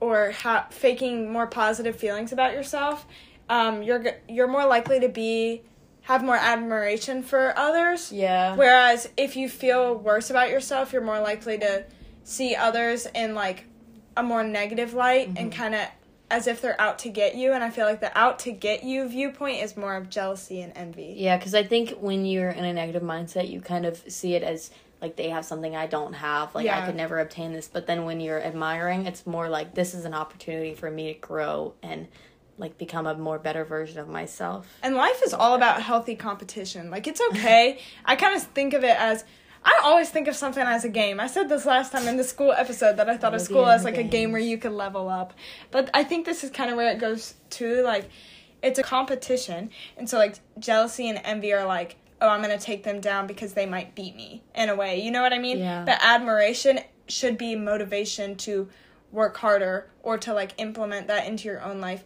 or 0.00 0.30
ha- 0.32 0.66
faking 0.70 1.32
more 1.32 1.46
positive 1.46 1.96
feelings 1.96 2.32
about 2.32 2.52
yourself, 2.52 3.06
um, 3.48 3.82
you're 3.82 4.04
you're 4.28 4.48
more 4.48 4.66
likely 4.66 5.00
to 5.00 5.08
be 5.08 5.62
have 6.02 6.22
more 6.22 6.36
admiration 6.36 7.22
for 7.22 7.52
others. 7.58 8.12
Yeah. 8.12 8.56
Whereas 8.56 9.08
if 9.16 9.36
you 9.36 9.48
feel 9.48 9.94
worse 9.94 10.28
about 10.30 10.50
yourself, 10.50 10.92
you're 10.92 11.02
more 11.02 11.20
likely 11.20 11.58
to 11.58 11.84
see 12.24 12.54
others 12.54 13.06
in 13.14 13.34
like 13.34 13.64
a 14.16 14.22
more 14.22 14.44
negative 14.44 14.94
light 14.94 15.28
and 15.28 15.36
Mm-hmm. 15.38 15.48
kind 15.50 15.74
of 15.74 15.86
as 16.30 16.46
if 16.46 16.60
they're 16.60 16.80
out 16.80 16.98
to 17.00 17.10
get 17.10 17.34
you. 17.34 17.52
And 17.52 17.62
I 17.62 17.70
feel 17.70 17.86
like 17.86 18.00
the 18.00 18.16
out 18.16 18.38
to 18.40 18.52
get 18.52 18.84
you 18.84 19.08
viewpoint 19.08 19.62
is 19.62 19.76
more 19.76 19.96
of 19.96 20.08
jealousy 20.08 20.60
and 20.60 20.72
envy. 20.76 21.14
Yeah, 21.16 21.36
because 21.36 21.54
I 21.54 21.62
think 21.62 21.90
when 22.00 22.24
you're 22.24 22.50
in 22.50 22.64
a 22.64 22.72
negative 22.72 23.02
mindset, 23.02 23.50
you 23.50 23.60
kind 23.60 23.86
of 23.86 24.02
see 24.08 24.34
it 24.34 24.42
as 24.42 24.70
like 25.00 25.16
they 25.16 25.28
have 25.28 25.44
something 25.44 25.76
I 25.76 25.86
don't 25.86 26.14
have. 26.14 26.54
Like 26.54 26.66
I 26.66 26.86
could 26.86 26.96
never 26.96 27.18
obtain 27.18 27.52
this. 27.52 27.68
But 27.68 27.86
then 27.86 28.04
when 28.04 28.20
you're 28.20 28.42
admiring, 28.42 29.06
it's 29.06 29.26
more 29.26 29.48
like 29.48 29.74
this 29.74 29.94
is 29.94 30.04
an 30.06 30.14
opportunity 30.14 30.74
for 30.74 30.90
me 30.90 31.12
to 31.12 31.18
grow 31.18 31.74
and 31.82 32.08
like 32.56 32.78
become 32.78 33.06
a 33.06 33.14
more 33.14 33.38
better 33.38 33.64
version 33.64 33.98
of 33.98 34.08
myself. 34.08 34.66
And 34.82 34.94
life 34.94 35.22
is 35.24 35.34
all 35.34 35.54
about 35.54 35.82
healthy 35.82 36.14
competition. 36.16 36.90
Like 36.90 37.06
it's 37.06 37.20
okay. 37.32 37.80
I 38.04 38.16
kind 38.16 38.36
of 38.36 38.42
think 38.42 38.72
of 38.74 38.84
it 38.84 38.98
as 38.98 39.24
I 39.64 39.80
always 39.82 40.10
think 40.10 40.28
of 40.28 40.36
something 40.36 40.62
as 40.62 40.84
a 40.84 40.88
game. 40.88 41.20
I 41.20 41.26
said 41.26 41.48
this 41.48 41.64
last 41.64 41.92
time 41.92 42.06
in 42.06 42.16
the 42.16 42.24
school 42.24 42.52
episode 42.52 42.96
that 42.98 43.08
I 43.08 43.16
thought 43.16 43.34
of 43.34 43.40
school 43.40 43.66
as 43.66 43.84
like 43.84 43.96
a 43.96 44.02
game 44.02 44.30
where 44.30 44.40
you 44.40 44.58
could 44.58 44.72
level 44.72 45.08
up. 45.08 45.32
But 45.70 45.90
I 45.94 46.04
think 46.04 46.26
this 46.26 46.44
is 46.44 46.50
kind 46.50 46.70
of 46.70 46.76
where 46.76 46.90
it 46.90 46.98
goes 46.98 47.34
to 47.50 47.82
like 47.82 48.10
it's 48.62 48.78
a 48.78 48.82
competition. 48.82 49.70
And 49.96 50.08
so 50.08 50.18
like 50.18 50.36
jealousy 50.58 51.08
and 51.08 51.20
envy 51.24 51.52
are 51.52 51.66
like, 51.66 51.96
"Oh, 52.20 52.28
I'm 52.28 52.42
going 52.42 52.56
to 52.56 52.62
take 52.62 52.82
them 52.84 53.00
down 53.00 53.26
because 53.26 53.54
they 53.54 53.66
might 53.66 53.94
beat 53.94 54.14
me." 54.16 54.42
In 54.54 54.68
a 54.68 54.76
way. 54.76 55.00
You 55.00 55.10
know 55.10 55.22
what 55.22 55.32
I 55.32 55.38
mean? 55.38 55.58
Yeah. 55.58 55.84
But 55.84 55.98
admiration 56.02 56.80
should 57.08 57.38
be 57.38 57.56
motivation 57.56 58.36
to 58.36 58.68
work 59.12 59.36
harder 59.36 59.88
or 60.02 60.18
to 60.18 60.34
like 60.34 60.52
implement 60.58 61.06
that 61.06 61.26
into 61.26 61.48
your 61.48 61.62
own 61.62 61.80
life. 61.80 62.04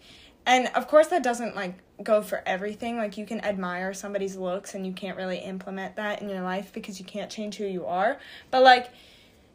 And 0.49 0.69
of 0.75 0.89
course 0.89 1.09
that 1.09 1.23
doesn't 1.23 1.55
like 1.55 1.75
go 2.03 2.23
for 2.23 2.43
everything. 2.47 2.97
Like 2.97 3.19
you 3.19 3.27
can 3.27 3.45
admire 3.45 3.93
somebody's 3.93 4.35
looks 4.35 4.75
and 4.75 4.87
you 4.87 4.95
can't 4.95 5.17
really 5.17 5.39
implement 5.39 5.97
that 5.97 6.23
in 6.23 6.31
your 6.31 6.41
life 6.41 6.73
because 6.73 6.99
you 6.99 7.05
can't 7.05 7.31
change 7.31 7.57
who 7.57 7.67
you 7.67 7.85
are. 7.85 8.19
But 8.51 8.63
like 8.63 8.91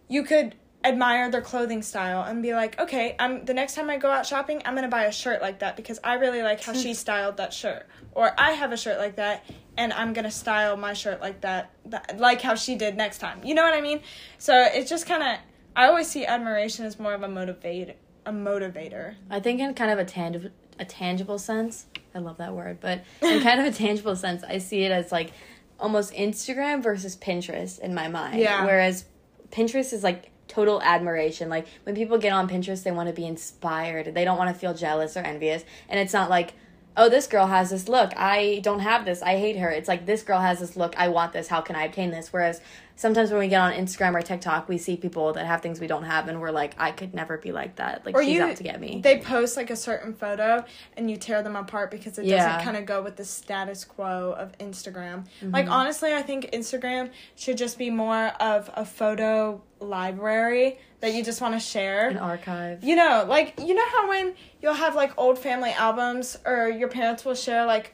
you 0.08 0.24
could 0.24 0.54
admire 0.84 1.32
their 1.32 1.42
clothing 1.42 1.82
style 1.82 2.24
and 2.24 2.44
be 2.44 2.54
like, 2.54 2.80
"Okay, 2.80 3.16
I'm 3.18 3.44
the 3.44 3.56
next 3.56 3.74
time 3.74 3.90
I 3.90 3.98
go 3.98 4.12
out 4.12 4.28
shopping, 4.28 4.62
I'm 4.66 4.76
going 4.76 4.84
to 4.84 4.90
buy 4.90 5.06
a 5.06 5.12
shirt 5.12 5.42
like 5.42 5.60
that 5.60 5.76
because 5.76 6.00
I 6.04 6.14
really 6.16 6.44
like 6.44 6.62
how 6.62 6.74
she 6.74 6.94
styled 7.06 7.38
that 7.38 7.54
shirt." 7.54 7.88
Or 8.12 8.40
I 8.40 8.52
have 8.52 8.72
a 8.72 8.78
shirt 8.78 9.00
like 9.00 9.16
that 9.16 9.44
and 9.78 9.92
I'm 9.94 10.14
going 10.14 10.26
to 10.26 10.32
style 10.32 10.78
my 10.78 10.94
shirt 10.94 11.22
like 11.22 11.42
that, 11.42 11.72
that 11.86 12.20
like 12.20 12.42
how 12.42 12.54
she 12.54 12.76
did 12.76 12.96
next 12.96 13.18
time. 13.18 13.44
You 13.44 13.56
know 13.56 13.64
what 13.64 13.74
I 13.74 13.82
mean? 13.82 14.02
So 14.38 14.54
it's 14.72 14.92
just 14.92 15.08
kind 15.08 15.24
of 15.24 15.40
I 15.76 15.88
always 15.88 16.08
see 16.08 16.24
admiration 16.24 16.86
as 16.86 17.00
more 17.00 17.16
of 17.16 17.24
a 17.24 17.28
motivate 17.28 17.96
a 18.26 18.32
motivator. 18.32 19.16
I 19.32 19.40
think 19.40 19.60
in 19.60 19.74
kind 19.74 19.92
of 19.92 19.98
a 20.00 20.06
tangible 20.06 20.50
a 20.80 20.86
tangible 20.86 21.38
sense, 21.38 21.86
I 22.16 22.20
love 22.20 22.38
that 22.38 22.54
word, 22.54 22.80
but 22.80 23.04
in 23.22 23.42
kind 23.42 23.60
of 23.60 23.66
a 23.66 23.72
tangible 23.72 24.16
sense, 24.16 24.44
I 24.44 24.58
see 24.58 24.84
it 24.84 24.92
as 24.92 25.12
like 25.12 25.32
almost 25.80 26.14
Instagram 26.14 26.82
versus 26.82 27.16
Pinterest 27.16 27.80
in 27.80 27.94
my 27.94 28.08
mind. 28.08 28.40
Yeah. 28.40 28.66
Whereas 28.66 29.06
Pinterest 29.52 29.94
is 29.94 30.04
like 30.04 30.30
total 30.48 30.82
admiration. 30.82 31.50
Like 31.50 31.68
when 31.84 31.96
people 31.96 32.18
get 32.18 32.32
on 32.32 32.48
Pinterest, 32.48 32.84
they 32.84 32.92
want 32.92 33.10
to 33.10 33.14
be 33.14 33.26
inspired. 33.26 34.14
They 34.14 34.26
don't 34.26 34.38
want 34.38 34.54
to 34.54 34.60
feel 34.60 34.74
jealous 34.74 35.18
or 35.18 35.22
envious. 35.22 35.64
And 35.90 36.00
it's 36.00 36.14
not 36.14 36.30
like, 36.30 36.54
oh, 36.96 37.10
this 37.10 37.28
girl 37.28 37.48
has 37.48 37.72
this 37.72 37.88
look. 37.88 38.14
I 38.16 38.60
don't 38.64 38.80
have 38.80 39.06
this. 39.06 39.22
I 39.22 39.38
hate 39.38 39.58
her. 39.58 39.70
It's 39.70 39.88
like 39.88 40.06
this 40.06 40.22
girl 40.22 40.40
has 40.40 40.60
this 40.60 40.76
look. 40.76 40.94
I 40.98 41.08
want 41.08 41.34
this. 41.34 41.48
How 41.48 41.62
can 41.62 41.76
I 41.76 41.86
obtain 41.86 42.12
this? 42.12 42.32
Whereas 42.32 42.62
sometimes 42.96 43.32
when 43.32 43.40
we 43.40 43.48
get 43.48 43.60
on 43.62 43.74
Instagram 43.74 44.14
or 44.14 44.22
TikTok, 44.22 44.70
we 44.70 44.78
see 44.78 44.96
people 44.98 45.34
that 45.34 45.46
have 45.46 45.62
things 45.62 45.80
we 45.80 45.88
don't 45.88 46.04
have, 46.04 46.28
and 46.28 46.40
we're 46.40 46.52
like, 46.52 46.76
I 46.78 46.92
could 46.92 47.14
never 47.14 47.38
be 47.38 47.52
like 47.52 47.78
that. 47.78 48.06
Like 48.06 48.16
Or 48.16 48.24
she's 48.24 48.34
you- 48.34 48.44
out 48.44 48.56
to 48.58 48.64
get 48.64 48.80
me. 48.80 49.02
They 49.04 49.20
post 49.20 49.58
like 49.58 49.70
a 49.70 49.76
certain 49.76 50.14
photo 50.14 50.64
and 50.96 51.10
you 51.10 51.18
tear 51.18 51.42
them 51.44 51.56
apart 51.56 51.92
because 51.92 52.18
it 52.18 52.26
Yeah. 52.26 52.46
doesn't 52.48 52.64
kind 52.66 52.78
of 52.78 52.86
go 52.86 53.02
with 53.02 53.16
the 53.16 53.26
status 53.26 53.84
quo 53.84 54.34
of 54.38 54.58
Instagram. 54.60 55.26
Mm-hmm. 55.42 55.52
Like 55.52 55.70
honestly, 55.70 56.14
I 56.14 56.22
think 56.22 56.52
Instagram 56.52 57.10
should 57.36 57.58
just 57.58 57.78
be 57.78 57.90
more 57.90 58.28
of 58.40 58.70
a 58.76 58.86
photo 58.86 59.62
library 59.80 60.78
that 61.02 61.14
you 61.14 61.24
just 61.24 61.42
want 61.42 61.54
to 61.54 61.60
share. 61.60 62.10
An 62.10 62.18
archive. 62.18 62.84
You 62.84 62.96
know, 62.96 63.26
like 63.28 63.54
you 63.60 63.74
know 63.74 63.88
how 63.90 64.08
when 64.10 64.34
you'll 64.62 64.74
have 64.74 64.96
like 64.96 65.12
old 65.18 65.38
family 65.40 65.72
albums 65.72 66.38
or 66.46 66.70
your 66.70 66.88
parents 66.90 67.26
will 67.26 67.36
share 67.36 67.66
like 67.66 67.94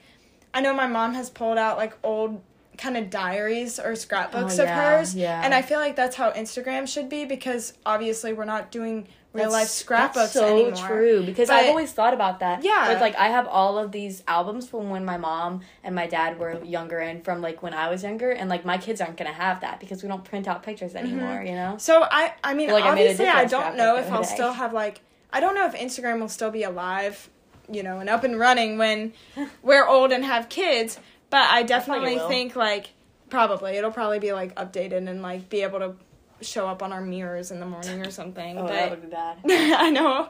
I 0.53 0.61
know 0.61 0.73
my 0.73 0.87
mom 0.87 1.13
has 1.13 1.29
pulled 1.29 1.57
out 1.57 1.77
like 1.77 1.93
old 2.03 2.41
kind 2.79 2.97
of 2.97 3.09
diaries 3.09 3.79
or 3.79 3.95
scrapbooks 3.95 4.57
Oh, 4.57 4.63
of 4.63 4.69
hers. 4.69 5.13
yeah. 5.15 5.41
And 5.43 5.53
I 5.53 5.61
feel 5.61 5.79
like 5.79 5.95
that's 5.95 6.15
how 6.15 6.31
Instagram 6.31 6.87
should 6.87 7.09
be 7.09 7.25
because 7.25 7.73
obviously 7.85 8.33
we're 8.33 8.45
not 8.45 8.71
doing 8.71 9.07
real 9.33 9.45
life 9.51 9.67
That's- 9.67 9.71
scrapbooks 9.75 10.15
that's 10.15 10.33
so 10.33 10.45
anymore. 10.71 10.87
true 10.87 11.23
because 11.23 11.49
But- 11.49 11.57
I've 11.57 11.69
always 11.69 11.91
thought 11.91 12.13
about 12.15 12.39
that. 12.39 12.63
Yeah. 12.63 12.89
With 12.91 12.99
like 13.01 13.15
I 13.15 13.27
have 13.27 13.47
all 13.47 13.77
of 13.77 13.91
these 13.91 14.23
albums 14.27 14.67
from 14.67 14.89
when 14.89 15.05
my 15.05 15.17
mom 15.17 15.61
and 15.83 15.93
my 15.93 16.07
dad 16.07 16.39
were 16.39 16.63
younger 16.63 16.97
and 16.99 17.23
from 17.23 17.41
like 17.41 17.61
when 17.61 17.73
I 17.73 17.89
was 17.89 18.01
younger 18.01 18.31
and 18.31 18.49
like 18.49 18.65
my 18.65 18.77
kids 18.79 19.01
aren't 19.01 19.17
gonna 19.17 19.31
have 19.33 19.61
that 19.61 19.79
because 19.79 20.01
we 20.01 20.09
don't 20.09 20.23
print 20.23 20.47
out 20.47 20.63
pictures 20.63 20.93
mm-hmm. 20.93 21.05
anymore. 21.05 21.43
You 21.43 21.53
know. 21.53 21.75
So 21.77 22.07
I 22.09 22.33
I 22.43 22.55
mean 22.55 22.71
Like, 22.71 22.85
I 22.85 22.89
obviously 22.89 23.27
I 23.27 23.43
digital 23.43 23.61
don't 23.61 23.77
know 23.77 23.97
if 23.97 24.11
I'll 24.11 24.23
day. 24.23 24.29
still 24.33 24.53
have 24.53 24.73
like 24.73 25.01
I 25.31 25.39
don't 25.41 25.53
know 25.53 25.67
if 25.67 25.75
Instagram 25.75 26.19
will 26.21 26.29
still 26.29 26.49
be 26.49 26.63
alive, 26.63 27.29
you 27.71 27.83
know, 27.83 27.99
and 27.99 28.09
up 28.09 28.23
and 28.23 28.39
running 28.39 28.79
when 28.79 29.13
we're 29.61 29.87
old 29.87 30.11
and 30.11 30.25
have 30.25 30.49
kids, 30.49 30.97
but 31.29 31.47
I 31.49 31.63
definitely 31.63 32.15
will. 32.15 32.27
think 32.27 32.55
like 32.55 32.91
probably 33.29 33.77
it'll 33.77 33.91
probably 33.91 34.19
be 34.19 34.33
like 34.33 34.55
updated 34.55 35.07
and 35.07 35.21
like 35.21 35.49
be 35.49 35.61
able 35.61 35.79
to 35.79 35.93
show 36.41 36.67
up 36.67 36.81
on 36.81 36.93
our 36.93 37.01
mirrors 37.01 37.51
in 37.51 37.59
the 37.59 37.65
morning 37.65 38.05
or 38.05 38.11
something. 38.11 38.57
Oh, 38.57 38.61
but 38.63 38.69
that 38.71 38.89
would 38.91 39.01
be 39.01 39.07
bad. 39.07 39.37
I 39.49 39.89
know. 39.89 40.29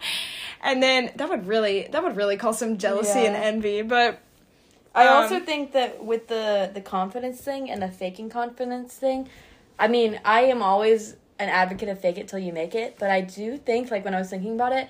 And 0.62 0.82
then 0.82 1.12
that 1.16 1.30
would 1.30 1.46
really 1.48 1.88
that 1.92 2.04
would 2.04 2.16
really 2.16 2.36
cause 2.38 2.58
some 2.60 2.78
jealousy 2.78 3.20
and 3.26 3.36
envy, 3.36 3.82
but 3.84 4.20
I 4.96 5.08
Um, 5.08 5.24
also 5.24 5.40
think 5.40 5.74
that 5.74 6.04
with 6.04 6.28
the 6.28 6.72
the 6.74 6.82
confidence 6.82 7.40
thing 7.42 7.70
and 7.70 7.82
the 7.82 7.90
faking 7.90 8.30
confidence 8.30 8.96
thing, 8.96 9.30
I 9.78 9.88
mean, 9.88 10.20
I 10.26 10.42
am 10.42 10.62
always 10.64 11.16
an 11.38 11.48
advocate 11.48 11.88
of 11.90 12.00
fake 12.02 12.18
it 12.18 12.28
till 12.28 12.40
you 12.40 12.52
make 12.52 12.76
it, 12.76 12.96
but 13.00 13.10
I 13.10 13.22
do 13.22 13.56
think 13.58 13.92
like 13.92 14.04
when 14.04 14.14
I 14.16 14.20
was 14.20 14.30
thinking 14.32 14.56
about 14.56 14.74
it, 14.74 14.90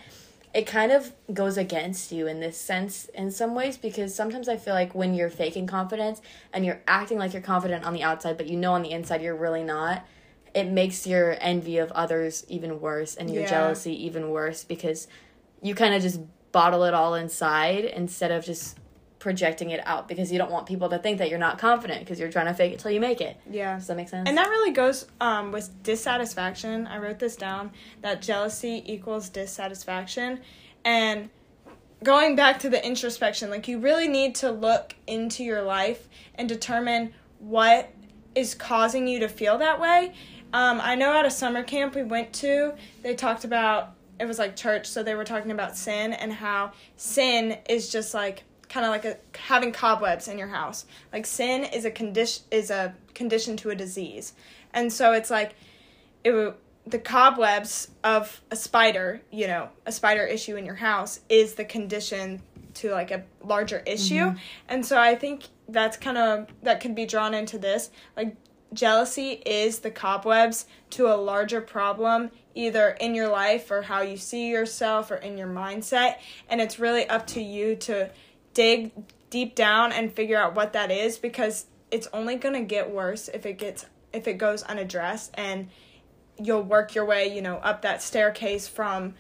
it 0.54 0.66
kind 0.66 0.92
of 0.92 1.14
goes 1.32 1.58
against 1.58 2.12
you 2.12 2.26
in 2.28 2.40
this 2.40 2.58
sense 2.58 3.06
in 3.14 3.30
some 3.30 3.54
ways 3.54 3.78
because 3.78 4.16
sometimes 4.16 4.50
I 4.50 4.58
feel 4.58 4.74
like 4.74 4.96
when 4.96 5.14
you're 5.14 5.30
faking 5.30 5.68
confidence 5.68 6.22
and 6.52 6.66
you're 6.66 6.82
acting 6.88 7.20
like 7.20 7.34
you're 7.34 7.42
confident 7.42 7.86
on 7.86 7.94
the 7.94 8.02
outside 8.04 8.36
but 8.38 8.48
you 8.48 8.58
know 8.58 8.74
on 8.74 8.82
the 8.82 8.92
inside 8.92 9.22
you're 9.22 9.36
really 9.36 9.64
not, 9.64 10.06
it 10.56 10.66
makes 10.66 11.06
your 11.06 11.38
envy 11.40 11.78
of 11.78 11.92
others 11.92 12.46
even 12.50 12.82
worse 12.82 13.16
and 13.16 13.32
your 13.32 13.44
Yeah. 13.44 13.50
jealousy 13.50 14.06
even 14.06 14.32
worse 14.32 14.64
because 14.64 15.08
you 15.62 15.76
kind 15.76 15.94
of 15.94 16.02
just 16.02 16.20
bottle 16.52 16.84
it 16.84 16.96
all 16.96 17.14
inside 17.14 17.86
instead 17.86 18.32
of 18.32 18.44
just 18.44 18.76
projecting 19.20 19.70
it 19.70 19.86
out 19.86 20.08
because 20.08 20.32
you 20.32 20.38
don't 20.38 20.50
want 20.50 20.66
people 20.66 20.90
to 20.90 20.98
think 20.98 21.18
that 21.18 21.30
you're 21.30 21.38
not 21.38 21.60
confident 21.60 22.00
because 22.00 22.20
you're 22.20 22.32
trying 22.32 22.46
to 22.46 22.54
fake 22.54 22.74
it 22.74 22.80
till 22.80 22.92
you 22.92 23.02
make 23.02 23.20
it. 23.22 23.40
yeah. 23.50 23.76
Does 23.76 23.88
that 23.88 23.98
make 23.98 24.10
sense? 24.10 24.28
And 24.28 24.38
that 24.38 24.50
really 24.50 24.72
goes 24.72 25.06
um, 25.20 25.52
with 25.52 25.84
dissatisfaction. 25.84 26.88
I 26.88 26.98
wrote 26.98 27.20
this 27.20 27.36
down 27.36 27.72
that 28.02 28.22
jealousy 28.22 28.82
equals 28.86 29.30
dissatisfaction. 29.30 30.40
And 30.86 31.30
going 32.02 32.38
back 32.38 32.60
to 32.60 32.70
the 32.70 32.84
introspection, 32.86 33.50
like 33.50 33.68
you 33.68 33.80
really 33.80 34.08
need 34.08 34.36
to 34.36 34.52
look 34.52 34.96
into 35.06 35.44
your 35.44 35.62
life 35.62 36.08
and 36.36 36.48
determine 36.48 37.14
what 37.40 37.92
is 38.36 38.56
causing 38.56 39.08
you 39.08 39.20
to 39.20 39.28
feel 39.28 39.58
that 39.58 39.82
way. 39.82 40.14
Um, 40.54 40.80
I 40.82 40.96
know 40.96 41.14
at 41.14 41.26
a 41.26 41.32
summer 41.32 41.62
camp 41.62 41.94
we 41.94 42.04
went 42.04 42.32
to, 42.34 42.74
they 43.04 43.16
talked 43.16 43.44
about 43.44 43.96
it 44.20 44.28
was 44.28 44.38
like 44.38 44.56
church, 44.56 44.86
so 44.86 45.02
they 45.02 45.16
were 45.16 45.24
talking 45.24 45.52
about 45.52 45.78
sin 45.78 46.12
and 46.12 46.34
how 46.34 46.74
sin 46.98 47.58
is 47.70 47.90
just 47.90 48.14
like 48.14 48.44
kind 48.70 48.86
of 48.86 48.92
like 48.92 49.06
a 49.06 49.18
having 49.38 49.72
cobwebs 49.72 50.28
in 50.28 50.38
your 50.38 50.48
house. 50.48 50.86
Like 51.12 51.26
sin 51.26 51.66
is 51.66 51.86
a 51.86 51.92
condition 51.92 52.44
is 52.52 52.70
a 52.70 52.96
condition 53.14 53.58
to 53.58 53.72
a 53.72 53.76
disease, 53.76 54.34
and 54.74 54.92
so 54.94 55.12
it's 55.12 55.30
like 55.30 55.56
it 56.24 56.32
w- 56.32 56.54
the 56.86 57.00
cobwebs 57.00 57.90
of 58.04 58.42
a 58.50 58.56
spider, 58.56 59.22
you 59.32 59.48
know, 59.48 59.70
a 59.86 59.92
spider 59.92 60.24
issue 60.24 60.56
in 60.56 60.66
your 60.66 60.76
house 60.76 61.20
is 61.30 61.56
the 61.56 61.66
condition 61.66 62.42
to 62.76 62.92
like 62.92 63.12
a 63.12 63.24
larger 63.44 63.84
issue. 63.86 64.16
Mm-hmm. 64.16 64.38
And 64.70 64.86
so 64.86 64.98
I 64.98 65.16
think 65.16 65.44
that's 65.68 65.98
kind 65.98 66.18
of 66.18 66.48
that 66.64 66.80
could 66.80 66.96
be 66.96 67.06
drawn 67.06 67.34
into 67.34 67.58
this. 67.58 67.92
Like 68.16 68.36
jealousy 68.74 69.32
is 69.46 69.80
the 69.80 69.92
cobwebs 69.92 70.66
to 70.92 71.08
a 71.08 71.16
larger 71.16 71.62
problem 71.62 72.32
either 72.56 72.90
in 73.00 73.16
your 73.16 73.30
life 73.30 73.72
or 73.72 73.82
how 73.82 74.02
you 74.02 74.18
see 74.18 74.50
yourself 74.50 75.12
or 75.12 75.16
in 75.16 75.38
your 75.38 75.48
mindset 75.48 76.16
and 76.50 76.62
it's 76.62 76.78
really 76.78 77.08
up 77.08 77.26
to 77.26 77.42
you 77.42 77.76
to 77.76 78.10
dig 78.60 78.92
deep 79.30 79.56
down 79.56 79.94
and 79.94 80.12
figure 80.12 80.38
out 80.38 80.54
what 80.54 80.74
that 80.74 80.92
is 80.92 81.18
because 81.18 81.66
it's 81.92 82.10
only 82.12 82.36
going 82.36 82.54
to 82.54 82.62
get 82.62 82.92
worse 82.92 83.30
if 83.30 83.46
it 83.46 83.58
gets 83.58 83.86
if 84.12 84.28
it 84.28 84.34
goes 84.34 84.64
unaddressed 84.64 85.32
and 85.36 85.70
you'll 86.38 86.62
work 86.62 86.94
your 86.94 87.06
way, 87.06 87.34
you 87.34 87.42
know, 87.42 87.56
up 87.56 87.84
that 87.84 88.02
staircase 88.02 88.68
from 88.68 89.14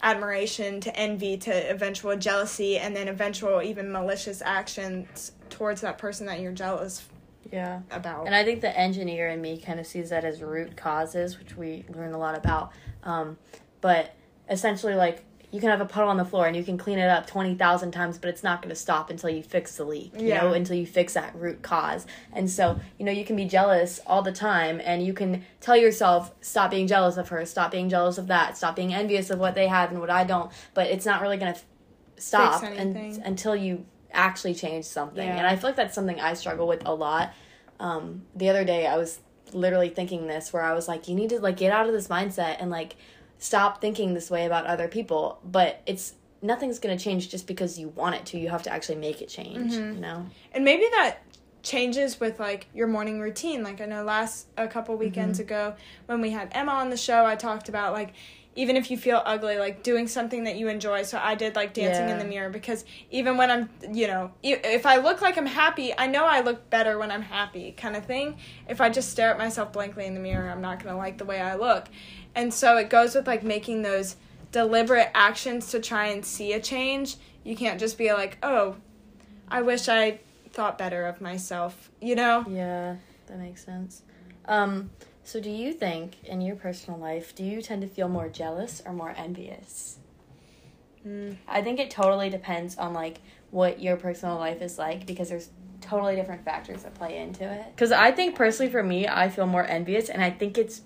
admiration 0.00 0.80
to 0.80 0.94
envy 0.94 1.36
to 1.36 1.70
eventual 1.70 2.16
jealousy 2.16 2.78
and 2.78 2.94
then 2.94 3.08
eventual 3.08 3.60
even 3.60 3.90
malicious 3.90 4.40
actions 4.42 5.32
towards 5.50 5.80
that 5.80 5.98
person 5.98 6.26
that 6.26 6.38
you're 6.38 6.52
jealous 6.52 7.08
yeah. 7.50 7.80
about. 7.90 8.26
And 8.26 8.34
I 8.34 8.44
think 8.44 8.60
the 8.60 8.78
engineer 8.78 9.28
in 9.28 9.40
me 9.40 9.58
kind 9.58 9.80
of 9.80 9.88
sees 9.88 10.10
that 10.10 10.24
as 10.24 10.40
root 10.40 10.76
causes, 10.76 11.36
which 11.36 11.56
we 11.56 11.84
learn 11.88 12.12
a 12.12 12.18
lot 12.18 12.36
about. 12.38 12.70
Um, 13.02 13.38
but 13.80 14.14
essentially, 14.48 14.94
like, 14.94 15.24
you 15.54 15.60
can 15.60 15.70
have 15.70 15.80
a 15.80 15.84
puddle 15.84 16.10
on 16.10 16.16
the 16.16 16.24
floor 16.24 16.48
and 16.48 16.56
you 16.56 16.64
can 16.64 16.76
clean 16.76 16.98
it 16.98 17.08
up 17.08 17.28
20,000 17.28 17.92
times, 17.92 18.18
but 18.18 18.28
it's 18.28 18.42
not 18.42 18.60
going 18.60 18.70
to 18.70 18.74
stop 18.74 19.08
until 19.08 19.30
you 19.30 19.40
fix 19.40 19.76
the 19.76 19.84
leak, 19.84 20.12
you 20.18 20.26
Yeah. 20.26 20.40
know, 20.42 20.52
until 20.52 20.76
you 20.76 20.84
fix 20.84 21.14
that 21.14 21.32
root 21.36 21.62
cause. 21.62 22.06
And 22.32 22.50
so, 22.50 22.80
you 22.98 23.04
know, 23.04 23.12
you 23.12 23.24
can 23.24 23.36
be 23.36 23.44
jealous 23.44 24.00
all 24.04 24.20
the 24.20 24.32
time 24.32 24.80
and 24.84 25.06
you 25.06 25.12
can 25.12 25.44
tell 25.60 25.76
yourself, 25.76 26.32
stop 26.40 26.72
being 26.72 26.88
jealous 26.88 27.16
of 27.16 27.28
her, 27.28 27.46
stop 27.46 27.70
being 27.70 27.88
jealous 27.88 28.18
of 28.18 28.26
that, 28.26 28.56
stop 28.56 28.74
being 28.74 28.92
envious 28.92 29.30
of 29.30 29.38
what 29.38 29.54
they 29.54 29.68
have 29.68 29.92
and 29.92 30.00
what 30.00 30.10
I 30.10 30.24
don't, 30.24 30.50
but 30.74 30.88
it's 30.88 31.06
not 31.06 31.22
really 31.22 31.36
going 31.36 31.54
to 31.54 31.60
stop 32.16 32.60
un- 32.64 33.20
until 33.24 33.54
you 33.54 33.84
actually 34.12 34.54
change 34.54 34.84
something. 34.86 35.24
Yeah. 35.26 35.36
And 35.38 35.46
I 35.46 35.54
feel 35.54 35.68
like 35.70 35.76
that's 35.76 35.94
something 35.94 36.20
I 36.20 36.34
struggle 36.34 36.66
with 36.66 36.84
a 36.84 36.92
lot. 36.92 37.32
Um, 37.78 38.22
the 38.34 38.48
other 38.48 38.64
day 38.64 38.88
I 38.88 38.96
was 38.96 39.20
literally 39.52 39.88
thinking 39.90 40.26
this 40.26 40.52
where 40.52 40.62
I 40.62 40.72
was 40.72 40.88
like, 40.88 41.06
you 41.06 41.14
need 41.14 41.30
to 41.30 41.38
like 41.38 41.56
get 41.56 41.70
out 41.70 41.86
of 41.86 41.92
this 41.92 42.08
mindset 42.08 42.56
and 42.58 42.70
like 42.70 42.96
stop 43.44 43.78
thinking 43.78 44.14
this 44.14 44.30
way 44.30 44.46
about 44.46 44.64
other 44.64 44.88
people. 44.88 45.38
But 45.44 45.82
it's 45.84 46.14
nothing's 46.40 46.78
gonna 46.78 46.98
change 46.98 47.28
just 47.28 47.46
because 47.46 47.78
you 47.78 47.88
want 47.88 48.14
it 48.14 48.26
to. 48.26 48.38
You 48.38 48.48
have 48.48 48.62
to 48.62 48.72
actually 48.72 48.96
make 48.96 49.20
it 49.20 49.28
change. 49.28 49.72
Mm-hmm. 49.72 49.94
You 49.94 50.00
know? 50.00 50.26
and 50.52 50.64
maybe 50.64 50.84
that 50.92 51.18
changes 51.62 52.20
with 52.20 52.40
like 52.40 52.66
your 52.74 52.86
morning 52.86 53.20
routine. 53.20 53.62
Like 53.62 53.80
I 53.80 53.86
know 53.86 54.02
last 54.02 54.46
a 54.56 54.66
couple 54.66 54.96
weekends 54.96 55.40
ago 55.40 55.74
when 56.06 56.20
we 56.20 56.30
had 56.30 56.48
Emma 56.52 56.72
on 56.72 56.90
the 56.90 56.96
show, 56.96 57.24
I 57.24 57.36
talked 57.36 57.68
about 57.68 57.92
like 57.92 58.14
even 58.56 58.76
if 58.76 58.90
you 58.90 58.96
feel 58.96 59.22
ugly, 59.24 59.58
like 59.58 59.82
doing 59.82 60.06
something 60.06 60.44
that 60.44 60.56
you 60.56 60.68
enjoy. 60.68 61.02
So 61.02 61.18
I 61.22 61.34
did 61.34 61.56
like 61.56 61.74
dancing 61.74 62.08
in 62.08 62.18
the 62.18 62.24
mirror 62.24 62.50
because 62.50 62.84
even 63.10 63.36
when 63.36 63.50
I'm, 63.50 63.68
you 63.92 64.06
know, 64.06 64.32
if 64.42 64.86
I 64.86 64.98
look 64.98 65.20
like 65.20 65.36
I'm 65.36 65.46
happy, 65.46 65.92
I 65.96 66.06
know 66.06 66.24
I 66.24 66.40
look 66.40 66.70
better 66.70 66.98
when 66.98 67.10
I'm 67.10 67.22
happy, 67.22 67.72
kind 67.72 67.96
of 67.96 68.04
thing. 68.04 68.38
If 68.68 68.80
I 68.80 68.90
just 68.90 69.10
stare 69.10 69.30
at 69.30 69.38
myself 69.38 69.72
blankly 69.72 70.06
in 70.06 70.14
the 70.14 70.20
mirror, 70.20 70.48
I'm 70.48 70.60
not 70.60 70.82
gonna 70.82 70.96
like 70.96 71.18
the 71.18 71.24
way 71.24 71.40
I 71.40 71.56
look. 71.56 71.88
And 72.34 72.52
so 72.52 72.76
it 72.76 72.90
goes 72.90 73.14
with 73.14 73.26
like 73.26 73.42
making 73.42 73.82
those 73.82 74.16
deliberate 74.52 75.10
actions 75.14 75.70
to 75.72 75.80
try 75.80 76.06
and 76.06 76.24
see 76.24 76.52
a 76.52 76.60
change. 76.60 77.16
You 77.42 77.56
can't 77.56 77.80
just 77.80 77.98
be 77.98 78.12
like, 78.12 78.38
oh, 78.42 78.76
I 79.48 79.62
wish 79.62 79.88
I 79.88 80.20
thought 80.50 80.78
better 80.78 81.06
of 81.06 81.20
myself, 81.20 81.90
you 82.00 82.14
know? 82.14 82.44
Yeah, 82.48 82.96
that 83.26 83.38
makes 83.38 83.64
sense. 83.64 84.02
Um, 84.46 84.90
so 85.24 85.40
do 85.40 85.50
you 85.50 85.72
think 85.72 86.22
in 86.24 86.40
your 86.40 86.54
personal 86.56 86.98
life, 87.00 87.34
do 87.34 87.42
you 87.42 87.62
tend 87.62 87.82
to 87.82 87.88
feel 87.88 88.08
more 88.08 88.28
jealous 88.28 88.82
or 88.84 88.92
more 88.92 89.14
envious? 89.16 89.98
Mm. 91.06 91.36
I 91.48 91.62
think 91.62 91.80
it 91.80 91.90
totally 91.90 92.30
depends 92.30 92.76
on 92.76 92.92
like 92.92 93.18
what 93.50 93.80
your 93.80 93.96
personal 93.96 94.36
life 94.36 94.62
is 94.62 94.78
like 94.78 95.06
because 95.06 95.28
there's 95.28 95.50
totally 95.80 96.16
different 96.16 96.44
factors 96.44 96.82
that 96.82 96.94
play 96.94 97.18
into 97.18 97.44
it. 97.44 97.64
Because 97.74 97.92
I 97.92 98.10
think 98.10 98.34
personally 98.34 98.70
for 98.70 98.82
me, 98.82 99.06
I 99.06 99.28
feel 99.28 99.46
more 99.46 99.64
envious, 99.64 100.08
and 100.08 100.22
I 100.22 100.30
think 100.30 100.58
it's 100.58 100.82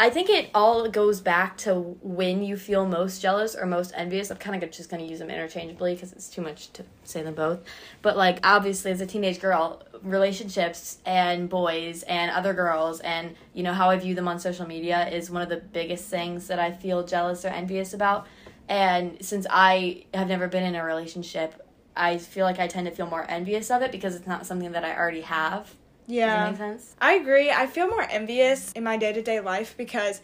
I 0.00 0.10
think 0.10 0.30
it 0.30 0.48
all 0.54 0.88
goes 0.88 1.20
back 1.20 1.58
to 1.58 1.74
when 1.74 2.44
you 2.44 2.56
feel 2.56 2.86
most 2.86 3.20
jealous 3.20 3.56
or 3.56 3.66
most 3.66 3.92
envious. 3.96 4.30
I'm 4.30 4.36
kind 4.36 4.62
of 4.62 4.70
just 4.70 4.88
going 4.88 5.02
to 5.04 5.10
use 5.10 5.18
them 5.18 5.28
interchangeably 5.28 5.94
because 5.94 6.12
it's 6.12 6.28
too 6.28 6.40
much 6.40 6.72
to 6.74 6.84
say 7.02 7.22
them 7.22 7.34
both. 7.34 7.58
But 8.00 8.16
like 8.16 8.38
obviously 8.44 8.92
as 8.92 9.00
a 9.00 9.06
teenage 9.06 9.40
girl, 9.40 9.82
relationships 10.02 10.98
and 11.04 11.48
boys 11.48 12.04
and 12.04 12.30
other 12.30 12.54
girls 12.54 13.00
and 13.00 13.34
you 13.54 13.64
know 13.64 13.72
how 13.72 13.90
I 13.90 13.96
view 13.96 14.14
them 14.14 14.28
on 14.28 14.38
social 14.38 14.68
media 14.68 15.08
is 15.08 15.32
one 15.32 15.42
of 15.42 15.48
the 15.48 15.56
biggest 15.56 16.08
things 16.08 16.46
that 16.46 16.60
I 16.60 16.70
feel 16.70 17.04
jealous 17.04 17.44
or 17.44 17.48
envious 17.48 17.92
about. 17.92 18.28
And 18.68 19.16
since 19.20 19.48
I 19.50 20.04
have 20.14 20.28
never 20.28 20.46
been 20.46 20.62
in 20.62 20.76
a 20.76 20.84
relationship, 20.84 21.66
I 21.96 22.18
feel 22.18 22.44
like 22.44 22.60
I 22.60 22.68
tend 22.68 22.86
to 22.86 22.92
feel 22.92 23.08
more 23.08 23.26
envious 23.28 23.68
of 23.68 23.82
it 23.82 23.90
because 23.90 24.14
it's 24.14 24.28
not 24.28 24.46
something 24.46 24.70
that 24.72 24.84
I 24.84 24.96
already 24.96 25.22
have. 25.22 25.74
Yeah. 26.08 26.48
Does 26.48 26.58
that 26.58 26.66
make 26.66 26.78
sense? 26.78 26.96
I 27.00 27.12
agree. 27.14 27.50
I 27.50 27.66
feel 27.66 27.86
more 27.86 28.06
envious 28.10 28.72
in 28.72 28.82
my 28.82 28.96
day 28.96 29.12
to 29.12 29.22
day 29.22 29.40
life 29.40 29.76
because 29.76 30.20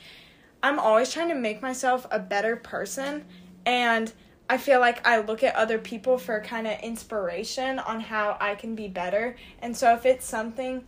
I'm 0.62 0.78
always 0.78 1.12
trying 1.12 1.28
to 1.28 1.34
make 1.34 1.60
myself 1.62 2.06
a 2.10 2.18
better 2.18 2.56
person. 2.56 3.26
And 3.66 4.12
I 4.48 4.56
feel 4.58 4.80
like 4.80 5.06
I 5.06 5.20
look 5.20 5.42
at 5.42 5.54
other 5.54 5.78
people 5.78 6.18
for 6.18 6.40
kind 6.40 6.66
of 6.66 6.80
inspiration 6.80 7.78
on 7.78 8.00
how 8.00 8.36
I 8.40 8.54
can 8.54 8.74
be 8.74 8.88
better. 8.88 9.36
And 9.60 9.76
so 9.76 9.94
if 9.94 10.06
it's 10.06 10.26
something 10.26 10.86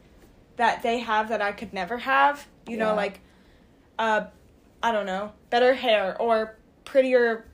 that 0.56 0.82
they 0.82 0.98
have 1.00 1.28
that 1.28 1.42
I 1.42 1.52
could 1.52 1.74
never 1.74 1.98
have, 1.98 2.46
you 2.66 2.78
know, 2.78 2.94
like, 2.94 3.20
uh, 3.98 4.26
I 4.82 4.92
don't 4.92 5.06
know, 5.06 5.32
better 5.50 5.74
hair 5.74 6.20
or 6.20 6.56
prettier 6.84 7.46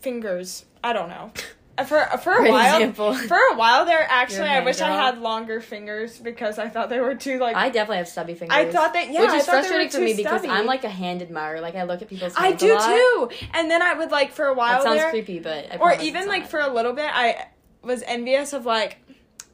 fingers. 0.00 0.66
I 0.84 0.92
don't 0.92 1.08
know. 1.08 1.32
For 1.78 2.04
for 2.22 2.34
a 2.34 2.36
Great 2.36 2.50
while, 2.50 2.76
example. 2.76 3.14
for 3.28 3.38
a 3.52 3.56
while 3.56 3.86
there, 3.86 4.06
actually, 4.08 4.48
I 4.48 4.62
wish 4.62 4.80
I 4.80 4.90
had 4.90 5.18
longer 5.18 5.60
fingers 5.60 6.18
because 6.18 6.58
I 6.58 6.68
thought 6.68 6.90
they 6.90 7.00
were 7.00 7.14
too 7.14 7.38
like 7.38 7.56
I 7.56 7.70
definitely 7.70 7.96
have 7.96 8.08
stubby 8.08 8.34
fingers. 8.34 8.56
I 8.56 8.70
thought 8.70 8.92
that 8.92 9.10
yeah, 9.10 9.22
which 9.22 9.30
I 9.30 9.36
is 9.38 9.46
frustrating 9.46 9.86
were 9.86 9.90
for 9.90 10.00
me 10.00 10.14
because 10.14 10.42
stubby. 10.42 10.52
I'm 10.52 10.66
like 10.66 10.84
a 10.84 10.90
hand 10.90 11.22
admirer. 11.22 11.60
Like 11.62 11.74
I 11.74 11.84
look 11.84 12.02
at 12.02 12.08
people's 12.08 12.34
I 12.36 12.52
do 12.52 12.78
too. 12.78 13.30
And 13.54 13.70
then 13.70 13.80
I 13.80 13.94
would 13.94 14.10
like 14.10 14.32
for 14.32 14.46
a 14.46 14.54
while 14.54 14.78
That 14.78 14.84
sounds 14.84 14.98
there, 14.98 15.10
creepy, 15.10 15.38
but 15.38 15.72
I 15.72 15.76
or 15.78 15.94
even 15.94 16.28
like 16.28 16.46
for 16.46 16.60
a 16.60 16.68
little 16.72 16.92
bit, 16.92 17.10
I 17.10 17.46
was 17.82 18.02
envious 18.02 18.52
of 18.52 18.66
like, 18.66 18.98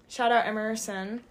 shout 0.08 0.32
out 0.32 0.44
Emerson. 0.44 1.22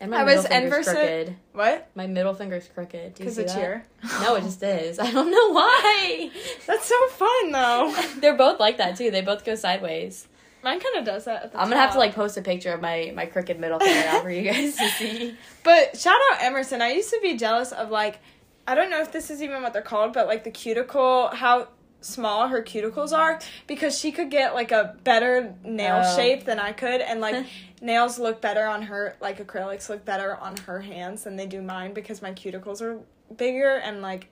And 0.00 0.10
my 0.10 0.18
I 0.18 0.24
middle 0.24 0.42
was 0.42 0.48
finger's 0.48 0.86
enversa- 0.86 0.92
crooked. 0.94 1.36
What? 1.52 1.90
My 1.94 2.06
middle 2.06 2.34
finger's 2.34 2.68
crooked. 2.68 3.14
Do 3.14 3.22
you 3.22 3.30
Because 3.30 3.36
see 3.36 3.42
it's 3.42 3.54
that? 3.54 3.58
here. 3.60 3.84
No, 4.22 4.34
it 4.36 4.42
just 4.42 4.62
is. 4.62 4.98
I 4.98 5.10
don't 5.10 5.30
know 5.30 5.52
why. 5.52 6.30
That's 6.66 6.86
so 6.86 7.06
fun 7.08 7.52
though. 7.52 7.94
They're 8.20 8.36
both 8.36 8.60
like 8.60 8.78
that 8.78 8.96
too. 8.96 9.10
They 9.10 9.20
both 9.22 9.44
go 9.44 9.54
sideways. 9.54 10.28
Mine 10.62 10.80
kind 10.80 10.96
of 10.96 11.04
does 11.04 11.24
that. 11.26 11.44
At 11.44 11.52
the 11.52 11.60
I'm 11.60 11.68
gonna 11.68 11.80
have 11.80 11.92
to 11.92 11.98
like 11.98 12.14
post 12.14 12.36
a 12.36 12.42
picture 12.42 12.72
of 12.72 12.80
my 12.80 13.12
my 13.14 13.26
crooked 13.26 13.58
middle 13.60 13.78
finger 13.78 14.08
out 14.08 14.22
for 14.22 14.30
you 14.30 14.42
guys 14.42 14.76
to 14.76 14.88
see. 14.90 15.34
But 15.64 15.96
shout 15.96 16.18
out 16.32 16.42
Emerson. 16.42 16.82
I 16.82 16.92
used 16.92 17.10
to 17.10 17.20
be 17.22 17.36
jealous 17.36 17.72
of 17.72 17.90
like, 17.90 18.18
I 18.66 18.74
don't 18.74 18.90
know 18.90 19.00
if 19.00 19.12
this 19.12 19.30
is 19.30 19.42
even 19.42 19.62
what 19.62 19.72
they're 19.72 19.82
called, 19.82 20.12
but 20.14 20.26
like 20.26 20.44
the 20.44 20.50
cuticle, 20.50 21.28
how 21.28 21.68
small 22.00 22.48
her 22.48 22.62
cuticles 22.62 23.16
are, 23.16 23.40
because 23.66 23.98
she 23.98 24.12
could 24.12 24.30
get 24.30 24.54
like 24.54 24.72
a 24.72 24.96
better 25.04 25.54
nail 25.64 26.02
Oh. 26.04 26.16
shape 26.16 26.44
than 26.44 26.58
I 26.58 26.72
could, 26.72 27.00
and 27.00 27.20
like 27.20 27.46
nails 27.82 28.18
look 28.18 28.40
better 28.40 28.66
on 28.66 28.82
her, 28.82 29.16
like 29.20 29.44
acrylics 29.44 29.88
look 29.88 30.04
better 30.04 30.36
on 30.36 30.56
her 30.58 30.80
hands 30.80 31.24
than 31.24 31.36
they 31.36 31.46
do 31.46 31.62
mine 31.62 31.92
because 31.94 32.22
my 32.22 32.32
cuticles 32.32 32.80
are 32.80 33.00
bigger 33.36 33.76
and 33.76 34.00
like 34.02 34.28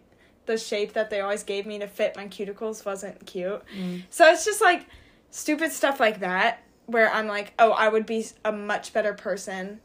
the 0.47 0.57
shape 0.57 0.93
that 0.93 1.11
they 1.11 1.21
always 1.21 1.43
gave 1.43 1.67
me 1.67 1.79
to 1.81 1.87
fit 1.89 2.17
my 2.17 2.27
cuticles 2.29 2.85
wasn't 2.87 3.25
cute. 3.27 3.63
Mm. 3.77 4.05
So 4.11 4.31
it's 4.31 4.45
just 4.45 4.61
like 4.61 4.87
stupid 5.31 5.73
stuff 5.73 5.99
like 5.99 6.21
that 6.21 6.63
where 6.87 7.13
I'm 7.13 7.27
like, 7.27 7.53
oh, 7.59 7.73
I 7.73 7.89
would 7.89 8.07
be 8.07 8.25
a 8.45 8.53
much 8.53 8.93
better 8.93 9.13
person 9.13 9.81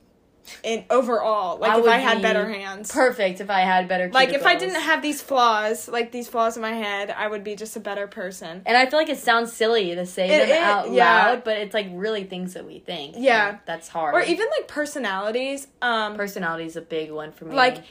in 0.64 0.86
overall. 0.90 1.60
Like 1.60 1.72
I 1.72 1.80
if 1.80 1.88
I 1.88 1.98
had 1.98 2.18
be 2.18 2.22
better 2.24 2.48
hands. 2.50 2.92
Perfect 2.92 3.42
if 3.42 3.50
I 3.50 3.62
had 3.62 3.88
better. 3.88 4.10
like 4.12 4.30
if 4.30 4.46
I 4.46 4.56
didn't 4.56 4.82
have 4.82 5.02
these 5.02 5.22
flaws, 5.22 5.88
like 5.88 6.12
these 6.12 6.28
flaws 6.28 6.56
in 6.56 6.62
my 6.62 6.74
head, 6.74 7.10
I 7.12 7.28
would 7.28 7.44
be 7.44 7.56
just 7.56 7.76
a 7.76 7.80
better 7.80 8.08
person. 8.08 8.62
And 8.66 8.78
I 8.78 8.86
feel 8.90 9.00
like 9.00 9.10
it 9.10 9.18
sounds 9.20 9.54
silly 9.54 9.96
to 9.96 10.06
say 10.06 10.30
It 10.30 10.48
them 10.48 10.50
is, 10.50 10.58
out 10.58 10.92
yeah. 10.92 11.26
loud, 11.26 11.44
but 11.44 11.58
it's 11.58 11.74
like 11.74 11.88
really 11.92 12.24
things 12.24 12.54
that 12.54 12.66
we 12.66 12.80
think. 12.80 13.16
Yeah. 13.18 13.50
And 13.50 13.60
that's 13.66 13.88
hard. 13.88 14.16
Or 14.16 14.22
even 14.22 14.48
like 14.58 14.68
personalities, 14.68 15.68
um 15.82 16.16
personality 16.16 16.66
is 16.66 16.76
a 16.76 16.82
big 16.82 17.12
one 17.12 17.32
for 17.32 17.46
me. 17.46 17.56
like 17.56 17.84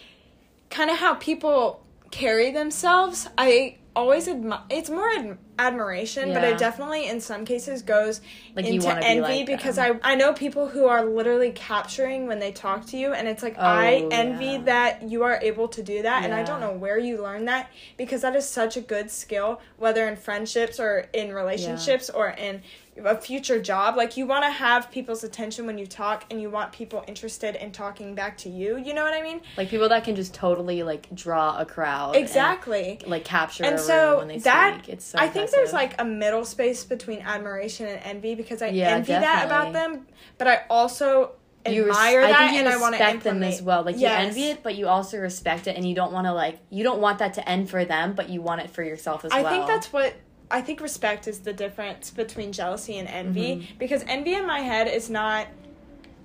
kind 0.70 0.90
of 0.90 0.98
how 0.98 1.14
people 1.14 1.84
carry 2.10 2.50
themselves. 2.50 3.28
I 3.38 3.76
always 3.96 4.28
admire 4.28 4.60
it's 4.70 4.88
more 4.90 5.08
ad- 5.10 5.38
admiration, 5.58 6.32
but 6.32 6.42
it 6.44 6.58
definitely 6.58 7.06
in 7.08 7.20
some 7.20 7.44
cases 7.44 7.82
goes 7.82 8.20
Like, 8.56 8.64
into 8.66 8.86
wanna 8.86 9.00
be 9.00 9.06
envy 9.06 9.38
like 9.38 9.46
because 9.46 9.76
them. 9.76 10.00
I 10.02 10.12
I 10.12 10.14
know 10.14 10.32
people 10.32 10.68
who 10.68 10.86
are 10.86 11.04
literally 11.04 11.50
capturing 11.52 12.26
when 12.26 12.38
they 12.38 12.52
talk 12.52 12.86
to 12.86 12.96
you 12.96 13.12
and 13.12 13.28
it's 13.28 13.42
like 13.42 13.58
I 13.58 14.02
Oh, 14.02 14.08
envy 14.10 14.46
yeah. 14.46 14.58
that 14.62 15.02
you 15.02 15.22
are 15.24 15.38
able 15.42 15.68
to 15.68 15.82
do 15.82 16.02
that 16.02 16.24
and 16.24 16.32
I 16.32 16.42
don't 16.44 16.60
know 16.60 16.72
where 16.72 16.98
you 16.98 17.20
learn 17.22 17.44
that 17.46 17.68
because 17.96 18.22
that 18.22 18.34
is 18.36 18.48
such 18.48 18.76
a 18.76 18.80
good 18.80 19.10
skill 19.10 19.60
whether 19.76 20.06
in 20.08 20.16
friendships 20.16 20.80
or 20.80 21.06
in 21.12 21.32
relationships 21.34 22.08
or 22.08 22.28
in 22.30 22.62
a 23.04 23.16
future 23.16 23.60
job 23.60 23.96
like 23.96 24.16
you 24.16 24.26
want 24.26 24.44
to 24.44 24.50
have 24.50 24.90
people's 24.90 25.24
attention 25.24 25.66
when 25.66 25.78
you 25.78 25.86
talk 25.86 26.24
and 26.30 26.40
you 26.40 26.50
want 26.50 26.72
people 26.72 27.04
interested 27.06 27.54
in 27.56 27.72
talking 27.72 28.14
back 28.14 28.36
to 28.36 28.48
you 28.48 28.76
you 28.78 28.94
know 28.94 29.02
what 29.02 29.12
I 29.14 29.22
mean 29.22 29.40
like 29.56 29.68
people 29.68 29.88
that 29.88 30.04
can 30.04 30.16
just 30.16 30.34
totally 30.34 30.82
like 30.82 31.12
draw 31.14 31.58
a 31.58 31.64
crowd. 31.64 32.14
and, 32.14 32.24
exactly 32.24 33.00
like 33.06 33.24
capture 33.24 33.64
and 33.64 33.74
a 33.74 33.78
so 33.78 34.10
room 34.10 34.18
when 34.18 34.28
they 34.28 34.38
that 34.38 34.80
speak. 34.84 34.94
It's 34.94 35.04
so 35.04 35.18
I 35.18 35.28
think 35.28 35.50
there's 35.50 35.72
like 35.72 36.00
a 36.00 36.04
middle 36.04 36.44
space 36.44 36.84
between 36.84 37.20
admiration 37.20 37.86
and 37.86 38.00
envy 38.04 38.34
because 38.34 38.62
I 38.62 38.68
Yeah, 38.68 38.96
envy 38.96 39.12
that 39.12 39.46
about 39.46 39.72
them, 39.72 40.06
but 40.38 40.48
I 40.48 40.62
also 40.68 41.32
you 41.68 41.84
res- 41.86 41.96
admire 41.96 42.22
I 42.22 42.28
that 42.28 42.38
think 42.38 42.52
you 42.52 42.58
and 42.60 42.68
I 42.68 42.76
want 42.78 42.96
to 42.96 43.02
respect 43.04 43.24
them 43.24 43.42
as 43.42 43.60
well. 43.62 43.82
Like 43.82 43.98
you 43.98 44.06
envy 44.06 44.44
it, 44.44 44.62
but 44.62 44.76
you 44.76 44.88
also 44.88 45.18
respect 45.18 45.66
it, 45.66 45.76
and 45.76 45.86
you 45.86 45.94
don't 45.94 46.12
want 46.12 46.26
to 46.26 46.32
like 46.32 46.58
you 46.70 46.82
don't 46.82 47.00
want 47.00 47.18
that 47.18 47.34
to 47.34 47.48
end 47.48 47.68
for 47.68 47.84
them, 47.84 48.14
but 48.14 48.30
you 48.30 48.40
want 48.40 48.62
it 48.62 48.70
for 48.70 48.82
yourself 48.82 49.24
as 49.24 49.32
I 49.32 49.42
well. 49.42 49.52
I 49.52 49.56
think 49.56 49.66
that's 49.66 49.92
what 49.92 50.14
I 50.50 50.60
think 50.62 50.80
respect 50.80 51.28
is 51.28 51.40
the 51.40 51.52
difference 51.52 52.10
between 52.10 52.52
jealousy 52.52 52.98
and 52.98 53.08
envy 53.08 53.56
Mm-hmm. 53.56 53.78
because 53.78 54.04
envy 54.08 54.34
in 54.34 54.46
my 54.46 54.60
head 54.60 54.88
is 54.88 55.08
not 55.10 55.46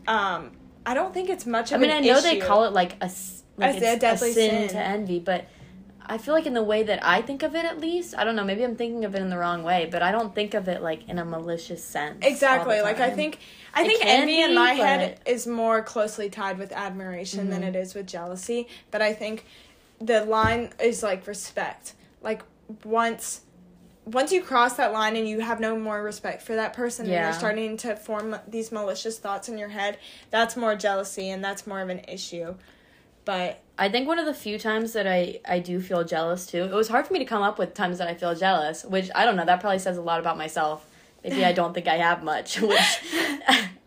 um 0.08 0.52
I 0.86 0.94
don't 0.94 1.14
think 1.14 1.30
it's 1.30 1.46
much 1.46 1.72
I 1.72 1.76
of 1.76 1.82
mean, 1.82 1.90
an 1.92 1.98
I 2.04 2.08
know 2.08 2.22
they 2.22 2.38
call 2.38 2.66
it 2.66 2.74
like 2.74 2.94
a 3.02 3.10
like 3.58 3.78
A 3.78 3.80
deadly 3.80 4.10
a 4.32 4.34
sin, 4.34 4.34
sin. 4.34 4.68
to 4.70 4.78
envy, 4.80 5.20
but 5.20 5.46
I 6.08 6.20
feel 6.20 6.36
like 6.36 6.46
in 6.46 6.54
the 6.54 6.62
way 6.62 6.84
that 6.84 7.04
I 7.04 7.24
think 7.24 7.42
of 7.42 7.56
it, 7.56 7.66
at 7.66 7.80
least 7.80 8.14
I 8.16 8.24
don't 8.24 8.36
know. 8.36 8.44
Maybe 8.44 8.64
I'm 8.64 8.76
thinking 8.76 9.06
of 9.06 9.16
it 9.16 9.22
in 9.22 9.30
the 9.30 9.38
wrong 9.40 9.64
way, 9.64 9.88
but 9.90 10.04
I 10.04 10.12
don't 10.12 10.36
think 10.36 10.54
of 10.54 10.68
it 10.68 10.84
like 10.84 11.08
in 11.10 11.18
a 11.18 11.26
malicious 11.26 11.84
sense. 11.84 12.18
Exactly. 12.22 12.82
Like 12.82 13.00
I 13.00 13.10
think 13.10 13.40
I 13.74 13.82
It 13.84 13.88
think 13.88 14.06
envy 14.06 14.42
in 14.42 14.54
my 14.54 14.76
but- 14.78 14.86
head 14.86 15.20
is 15.26 15.48
more 15.48 15.82
closely 15.82 16.30
tied 16.30 16.60
with 16.60 16.72
admiration 16.72 17.50
than 17.50 17.62
Mm-hmm. 17.62 17.76
it 17.76 17.82
is 17.84 17.96
with 17.96 18.06
jealousy. 18.08 18.68
But 18.92 19.02
I 19.02 19.14
think 19.14 19.46
the 20.00 20.26
line 20.26 20.72
is 20.80 21.02
like 21.02 21.26
respect. 21.26 21.94
Like 22.22 22.44
once 22.84 23.42
once 24.06 24.32
you 24.32 24.42
cross 24.42 24.76
that 24.78 24.94
line 24.94 25.16
and 25.16 25.28
you 25.28 25.40
have 25.40 25.60
no 25.60 25.78
more 25.78 26.02
respect 26.02 26.42
for 26.44 26.56
that 26.56 26.74
person 26.74 27.06
and 27.06 27.14
you're 27.24 27.34
starting 27.34 27.76
to 27.78 27.96
form 27.96 28.36
these 28.48 28.72
malicious 28.72 29.18
thoughts 29.18 29.50
in 29.50 29.58
your 29.58 29.70
head, 29.70 29.98
that's 30.30 30.56
more 30.56 30.76
jealousy 30.76 31.30
and 31.30 31.44
that's 31.44 31.66
more 31.66 31.82
of 31.82 31.90
an 31.90 32.00
issue. 32.08 32.56
But 33.26 33.62
I 33.80 33.90
think 33.90 34.08
one 34.08 34.20
of 34.20 34.28
the 34.28 34.34
few 34.34 34.60
times 34.60 34.94
that 34.94 35.08
I 35.08 35.40
I 35.48 35.60
do 35.60 35.82
feel 35.82 36.04
jealous 36.04 36.46
too. 36.46 36.64
It 36.64 36.74
was 36.74 36.88
hard 36.88 37.08
for 37.08 37.14
me 37.14 37.20
to 37.20 37.26
come 37.26 37.42
up 37.42 37.58
with 37.58 37.74
times 37.74 37.98
that 37.98 38.08
I 38.08 38.14
feel 38.14 38.36
jealous, 38.36 38.86
which 38.86 39.10
I 39.16 39.26
don't 39.26 39.36
know. 39.36 39.46
That 39.46 39.60
probably 39.60 39.80
says 39.80 39.98
a 39.98 40.02
lot 40.02 40.20
about 40.20 40.38
myself. 40.38 40.86
Maybe 41.24 41.44
I 41.44 41.54
don't 41.54 41.74
think 41.74 41.88
I 41.88 41.98
have 41.98 42.24
much, 42.24 42.62
which 42.62 43.00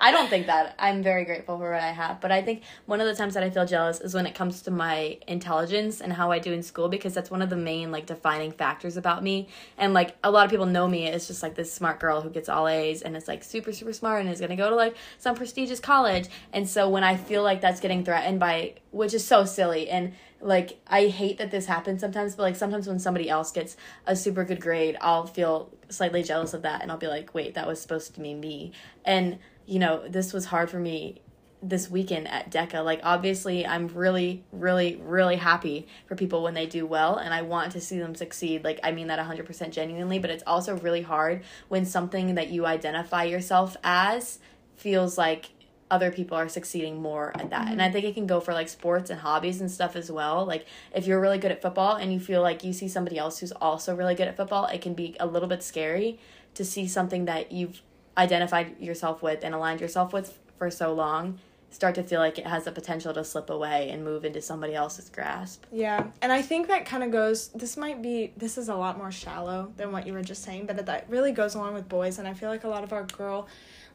I 0.00 0.12
don't 0.12 0.30
think 0.30 0.46
that. 0.46 0.76
I'm 0.78 1.02
very 1.02 1.24
grateful 1.24 1.58
for 1.58 1.72
what 1.72 1.82
I 1.82 1.90
have. 1.90 2.20
But 2.20 2.30
I 2.30 2.40
think 2.40 2.62
one 2.87 3.00
of 3.00 3.06
the 3.08 3.16
times 3.16 3.34
that 3.34 3.42
I 3.42 3.50
feel 3.50 3.66
jealous 3.66 4.00
is 4.00 4.14
when 4.14 4.26
it 4.26 4.34
comes 4.34 4.62
to 4.62 4.70
my 4.70 5.18
intelligence 5.26 6.00
and 6.00 6.12
how 6.12 6.30
I 6.30 6.38
do 6.38 6.52
in 6.52 6.62
school 6.62 6.88
because 6.88 7.14
that's 7.14 7.30
one 7.30 7.42
of 7.42 7.50
the 7.50 7.56
main 7.56 7.90
like 7.90 8.06
defining 8.06 8.52
factors 8.52 8.96
about 8.96 9.24
me. 9.24 9.48
And 9.76 9.94
like 9.94 10.16
a 10.22 10.30
lot 10.30 10.44
of 10.44 10.50
people 10.50 10.66
know 10.66 10.87
me 10.87 11.08
as 11.08 11.26
just 11.26 11.42
like 11.42 11.56
this 11.56 11.72
smart 11.72 11.98
girl 11.98 12.20
who 12.20 12.30
gets 12.30 12.48
all 12.48 12.68
A's 12.68 13.02
and 13.02 13.16
is 13.16 13.26
like 13.26 13.42
super 13.42 13.72
super 13.72 13.92
smart 13.92 14.20
and 14.20 14.30
is 14.30 14.38
going 14.38 14.50
to 14.50 14.56
go 14.56 14.70
to 14.70 14.76
like 14.76 14.96
some 15.18 15.34
prestigious 15.34 15.80
college. 15.80 16.28
And 16.52 16.68
so 16.68 16.88
when 16.88 17.02
I 17.02 17.16
feel 17.16 17.42
like 17.42 17.61
that's 17.61 17.80
getting 17.80 18.04
threatened 18.04 18.38
by 18.38 18.74
which 18.92 19.14
is 19.14 19.26
so 19.26 19.44
silly 19.44 19.90
and 19.90 20.12
like 20.40 20.78
I 20.87 21.06
hate 21.06 21.38
that 21.38 21.50
this 21.50 21.66
happens 21.66 22.00
sometimes, 22.00 22.37
but 22.37 22.44
like 22.44 22.56
sometimes 22.56 22.87
when 22.87 23.00
somebody 23.00 23.28
else 23.28 23.50
gets 23.50 23.76
a 24.06 24.14
super 24.14 24.44
good 24.44 24.61
grade, 24.61 24.96
I'll 25.00 25.26
feel 25.26 25.70
slightly 25.88 26.22
jealous 26.22 26.54
of 26.54 26.62
that 26.62 26.82
and 26.82 26.92
I'll 26.92 26.98
be 26.98 27.08
like, 27.08 27.34
wait, 27.34 27.54
that 27.54 27.66
was 27.66 27.80
supposed 27.80 28.14
to 28.14 28.20
be 28.20 28.34
me. 28.34 28.70
And, 29.04 29.38
you 29.68 29.78
know, 29.78 30.02
this 30.09 30.33
was 30.33 30.46
hard 30.46 30.70
for 30.70 30.81
me 30.81 31.20
this 31.62 31.90
weekend 31.90 32.26
at 32.26 32.50
DECA. 32.50 32.83
Like, 32.83 33.00
obviously, 33.02 33.66
I'm 33.66 33.88
really, 33.88 34.42
really, 34.50 34.96
really 34.96 35.37
happy 35.37 35.87
for 36.07 36.16
people 36.16 36.42
when 36.42 36.54
they 36.54 36.64
do 36.66 36.87
well, 36.87 37.16
and 37.16 37.35
I 37.35 37.42
want 37.42 37.72
to 37.72 37.81
see 37.81 37.98
them 37.98 38.14
succeed. 38.14 38.64
Like, 38.64 38.81
I 38.83 38.92
mean 38.92 39.09
that 39.09 39.18
100% 39.18 39.70
genuinely, 39.70 40.18
but 40.18 40.31
it's 40.31 40.42
also 40.46 40.78
really 40.78 41.02
hard 41.02 41.42
when 41.68 41.85
something 41.85 42.35
that 42.37 42.48
you 42.48 42.64
identify 42.64 43.24
yourself 43.24 43.76
as 43.85 44.38
feels 44.76 45.18
like 45.18 45.50
other 45.90 46.11
people 46.11 46.37
are 46.37 46.48
succeeding 46.48 47.02
more 47.02 47.33
at 47.35 47.50
that. 47.50 47.68
And 47.68 47.81
I 47.81 47.87
mm-hmm. 47.87 47.92
think 47.92 48.04
it 48.07 48.14
can 48.14 48.26
go 48.26 48.40
for 48.40 48.52
like 48.52 48.68
sports 48.68 49.11
and 49.11 49.20
hobbies 49.20 49.61
and 49.61 49.70
stuff 49.70 49.96
as 49.96 50.12
well. 50.12 50.44
Like 50.44 50.66
if 50.94 51.07
you're 51.07 51.20
really 51.20 51.38
good 51.38 51.50
at 51.50 51.62
football 51.62 51.96
and 51.96 52.12
you 52.12 52.20
feel 52.20 52.42
like 52.42 52.62
you 52.62 52.74
see 52.74 52.88
somebody 52.88 53.16
else 53.16 53.38
who's 53.38 53.52
also 53.52 53.94
really 53.96 54.14
good 54.14 54.28
at 54.28 54.37
football, 54.37 54.66
it 54.66 54.83
can 54.83 54.92
be 54.92 55.16
a 55.18 55.26
little 55.26 55.48
bit 55.48 55.62
scary 55.62 56.18
to 56.54 56.64
see 56.64 56.87
something 56.87 57.24
that 57.24 57.52
you've 57.52 57.81
identified 58.18 58.81
yourself 58.81 59.22
with 59.22 59.44
and 59.44 59.54
aligned 59.54 59.81
yourself 59.81 60.12
with 60.12 60.38
for 60.59 60.70
so 60.70 60.92
long 60.92 61.38
start 61.70 61.94
to 61.94 62.02
feel 62.02 62.18
like 62.18 62.38
it 62.38 62.46
has 62.46 62.64
the 62.64 62.72
potential 62.72 63.12
to 63.12 63.22
slip 63.22 63.50
away 63.50 63.90
and 63.90 64.02
move 64.02 64.24
into 64.24 64.40
somebody 64.40 64.74
else's 64.74 65.11
grasp. 65.11 65.64
Yeah, 65.70 66.07
and 66.22 66.33
I 66.33 66.40
think 66.40 66.68
that 66.68 66.87
kind 66.87 67.02
of 67.02 67.11
goes. 67.11 67.48
This 67.48 67.76
might 67.76 68.00
be. 68.02 68.33
This 68.37 68.59
is 68.59 68.68
a 68.68 68.74
lot 68.74 68.96
more 68.98 69.12
shallow 69.12 69.72
than 69.76 69.92
what 69.92 70.07
you 70.07 70.12
were 70.12 70.22
just 70.22 70.42
saying, 70.42 70.66
but 70.66 70.85
that 70.87 71.04
really 71.09 71.33
goes 71.33 71.54
along 71.54 71.74
with 71.74 71.88
boys, 71.88 72.18
and 72.18 72.26
I 72.26 72.35
feel 72.35 72.48
like 72.48 72.64
a 72.64 72.68
lot 72.68 72.85
of 72.85 72.92
our 72.92 73.04
girl 73.04 73.48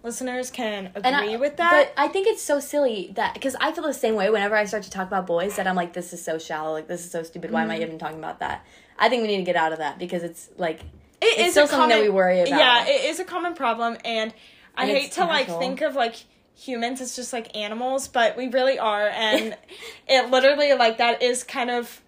listeners 0.03 0.51
can 0.51 0.91
agree 0.95 1.33
I, 1.33 1.37
with 1.37 1.57
that. 1.57 1.71
But 1.95 2.01
I 2.01 2.09
think 2.09 2.27
it's 2.27 2.41
so 2.41 2.59
silly 2.59 3.11
that 3.15 3.33
because 3.33 3.55
I 3.59 3.71
feel 3.71 3.83
the 3.83 3.93
same 3.93 4.15
way 4.15 4.29
whenever 4.29 4.55
I 4.55 4.65
start 4.65 4.83
to 4.83 4.91
talk 4.91 5.07
about 5.07 5.25
boys 5.25 5.55
that 5.55 5.65
I'm 5.65 5.75
like, 5.75 5.93
this 5.93 6.13
is 6.13 6.23
so 6.23 6.37
shallow, 6.37 6.73
like 6.73 6.87
this 6.87 7.03
is 7.05 7.11
so 7.11 7.23
stupid. 7.23 7.51
Why 7.51 7.63
am 7.63 7.71
I 7.71 7.75
Mm-hmm. 7.75 7.83
even 7.83 7.99
talking 7.99 8.19
about 8.19 8.39
that? 8.39 8.65
I 8.99 9.09
think 9.09 9.21
we 9.23 9.27
need 9.29 9.37
to 9.37 9.43
get 9.43 9.55
out 9.55 9.71
of 9.71 9.79
that 9.79 9.97
because 9.97 10.21
it's 10.23 10.49
like 10.57 10.81
It 11.23 11.39
it's 11.39 11.47
is 11.47 11.51
still 11.53 11.63
a 11.65 11.67
something 11.67 11.89
that 11.89 11.95
common- 11.95 12.07
we 12.07 12.09
worry 12.09 12.39
about. 12.41 12.49
Yeah, 12.59 12.85
it 12.87 13.05
is 13.05 13.19
a 13.19 13.23
common 13.25 13.53
problem, 13.55 13.97
and 14.05 14.33
I 14.75 14.83
And 14.83 14.91
hate 14.97 15.11
to 15.13 15.25
like 15.25 15.47
think 15.47 15.81
of 15.81 15.95
like 15.95 16.15
humans 16.55 17.01
as 17.01 17.15
just 17.15 17.33
like 17.33 17.55
animals, 17.57 18.07
but 18.07 18.37
we 18.37 18.47
really 18.47 18.77
are, 18.79 19.07
and 19.07 19.57
it 20.07 20.29
literally 20.29 20.73
like 20.73 20.97
that 20.99 21.21
is 21.23 21.43
kind 21.43 21.69
of 21.71 22.01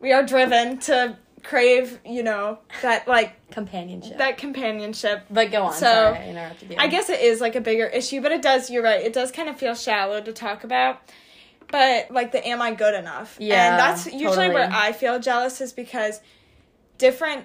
we 0.00 0.12
are 0.12 0.22
driven 0.24 0.78
to 0.78 1.16
crave, 1.42 1.98
you 2.04 2.22
know, 2.22 2.58
that 2.82 3.08
like 3.08 3.32
companionship. 3.50 4.18
that 4.18 4.36
companionship. 4.38 5.24
but 5.30 5.50
go 5.50 5.64
on. 5.64 5.72
So, 5.72 5.80
sorry, 5.86 6.18
I 6.18 6.28
interrupted 6.28 6.70
you. 6.70 6.76
I 6.78 6.86
guess 6.88 7.08
it 7.10 7.20
is 7.20 7.40
like 7.40 7.56
a 7.56 7.60
bigger 7.60 7.86
issue, 7.86 8.20
but 8.20 8.32
it 8.32 8.42
does. 8.42 8.70
You're 8.70 8.82
right. 8.82 9.00
It 9.04 9.12
does 9.12 9.30
kind 9.32 9.48
of 9.48 9.56
feel 9.56 9.74
shallow 9.74 10.20
to 10.20 10.32
talk 10.32 10.64
about. 10.64 11.00
But 11.70 12.10
like 12.10 12.32
the 12.32 12.46
am 12.46 12.60
I 12.60 12.74
good 12.74 12.94
enough? 12.94 13.36
Yeah, 13.38 13.70
and 13.70 13.78
that's 13.78 14.06
usually 14.12 14.48
where. 14.48 14.68
I 14.72 14.92
feel 14.92 15.18
jealous 15.20 15.60
is 15.60 15.72
because 15.72 16.20
different 16.98 17.44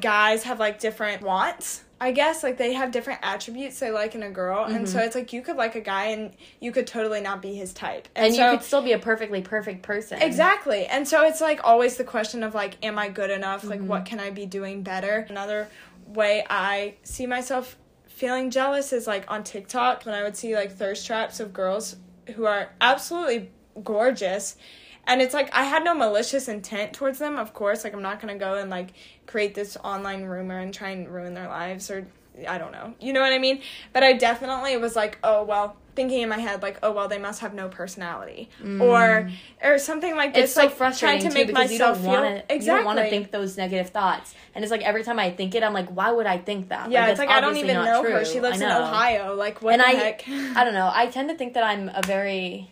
guys 0.00 0.44
have 0.44 0.58
like 0.58 0.78
different 0.80 1.22
wants. 1.22 1.82
I 2.00 2.10
guess 2.10 2.42
like 2.42 2.58
they 2.58 2.74
have 2.74 2.90
different 2.90 3.20
attributes 3.22 3.78
they 3.78 3.90
like 3.90 4.14
in 4.14 4.22
a 4.22 4.30
girl, 4.30 4.64
and 4.64 4.86
so 4.86 4.98
it's 4.98 5.14
like 5.14 5.32
you 5.32 5.40
could 5.40 5.56
like 5.56 5.74
a 5.74 5.80
guy 5.80 6.06
and 6.06 6.32
you 6.60 6.70
could 6.72 6.86
totally 6.86 7.20
not 7.22 7.40
be 7.40 7.54
his 7.54 7.72
type, 7.72 8.08
Mm-hmm. 8.14 8.24
and 8.24 8.34
so, 8.34 8.50
you 8.50 8.56
could 8.58 8.66
still 8.66 8.82
be 8.82 8.92
a 8.92 8.98
perfectly 8.98 9.40
perfect 9.40 9.82
person. 9.82 10.20
Exactly. 10.20 10.84
And 10.86 11.08
so 11.08 11.24
it's 11.24 11.40
like 11.40 11.60
always 11.64 11.96
the 11.96 12.04
question 12.04 12.42
of 12.42 12.54
like, 12.54 12.76
am 12.84 12.98
I 12.98 13.08
good 13.08 13.30
enough? 13.30 13.64
Like, 13.64 13.78
Mm-hmm. 13.78 13.88
what 13.88 14.04
can 14.04 14.20
I 14.20 14.30
be 14.30 14.44
doing 14.44 14.82
better? 14.82 15.24
Another 15.30 15.68
way 16.06 16.44
I 16.50 16.94
see 17.04 17.26
myself 17.26 17.76
feeling 18.06 18.50
jealous 18.50 18.92
is 18.92 19.06
like 19.06 19.30
on 19.30 19.42
TikTok 19.42 20.04
when 20.04 20.14
I 20.14 20.22
would 20.24 20.36
see 20.36 20.54
like 20.54 20.72
thirst 20.72 21.06
traps 21.06 21.40
of 21.40 21.52
girls 21.54 21.96
who 22.34 22.44
are 22.44 22.70
absolutely 22.80 23.50
gorgeous. 23.82 24.56
And 25.06 25.20
it's 25.20 25.34
like 25.34 25.50
I 25.52 25.64
had 25.64 25.84
no 25.84 25.94
malicious 25.94 26.48
intent 26.48 26.92
towards 26.92 27.18
them, 27.18 27.36
of 27.36 27.52
course. 27.54 27.84
Like 27.84 27.94
I'm 27.94 28.02
not 28.02 28.20
gonna 28.20 28.38
go 28.38 28.54
and 28.54 28.70
like 28.70 28.90
create 29.26 29.54
this 29.54 29.76
online 29.84 30.24
rumor 30.24 30.58
and 30.58 30.72
try 30.72 30.90
and 30.90 31.08
ruin 31.08 31.34
their 31.34 31.48
lives 31.48 31.90
or 31.90 32.06
I 32.48 32.58
don't 32.58 32.72
know. 32.72 32.94
You 33.00 33.12
know 33.12 33.20
what 33.20 33.32
I 33.32 33.38
mean? 33.38 33.60
But 33.92 34.02
I 34.02 34.14
definitely 34.14 34.76
was 34.76 34.96
like, 34.96 35.18
oh 35.22 35.44
well, 35.44 35.76
thinking 35.94 36.22
in 36.22 36.28
my 36.28 36.38
head 36.38 36.62
like, 36.62 36.78
oh 36.82 36.92
well, 36.92 37.08
they 37.08 37.18
must 37.18 37.40
have 37.40 37.54
no 37.54 37.68
personality, 37.68 38.48
or 38.80 39.30
or 39.62 39.78
something 39.78 40.16
like 40.16 40.34
this. 40.34 40.40
Mm. 40.40 40.44
It's 40.44 40.52
so 40.54 40.62
like 40.62 40.72
frustrating 40.72 41.20
trying 41.20 41.30
to 41.30 41.38
make 41.38 41.46
because 41.46 41.72
you 41.72 41.78
myself 41.78 41.96
don't 41.98 42.04
feel 42.04 42.22
want 42.22 42.24
to. 42.24 42.54
exactly. 42.54 42.66
You 42.66 42.72
don't 42.72 42.84
want 42.84 42.98
to 42.98 43.10
think 43.10 43.30
those 43.30 43.56
negative 43.56 43.90
thoughts, 43.90 44.34
and 44.54 44.64
it's 44.64 44.72
like 44.72 44.82
every 44.82 45.04
time 45.04 45.18
I 45.18 45.30
think 45.30 45.54
it, 45.54 45.62
I'm 45.62 45.72
like, 45.72 45.88
why 45.90 46.10
would 46.10 46.26
I 46.26 46.38
think 46.38 46.70
that? 46.70 46.90
Yeah, 46.90 47.06
it's 47.08 47.18
like 47.20 47.28
I 47.28 47.40
don't 47.40 47.56
even 47.56 47.76
know 47.76 48.02
her. 48.02 48.24
She 48.24 48.40
lives 48.40 48.60
in. 48.60 48.70
Ohio. 48.70 49.34
Like 49.34 49.62
what 49.62 49.74
and 49.74 49.82
the 49.82 49.86
I, 49.86 49.92
heck? 49.92 50.24
I 50.28 50.64
don't 50.64 50.74
know. 50.74 50.90
I 50.92 51.06
tend 51.06 51.28
to 51.28 51.36
think 51.36 51.54
that 51.54 51.62
I'm 51.62 51.88
a 51.88 52.02
very, 52.04 52.70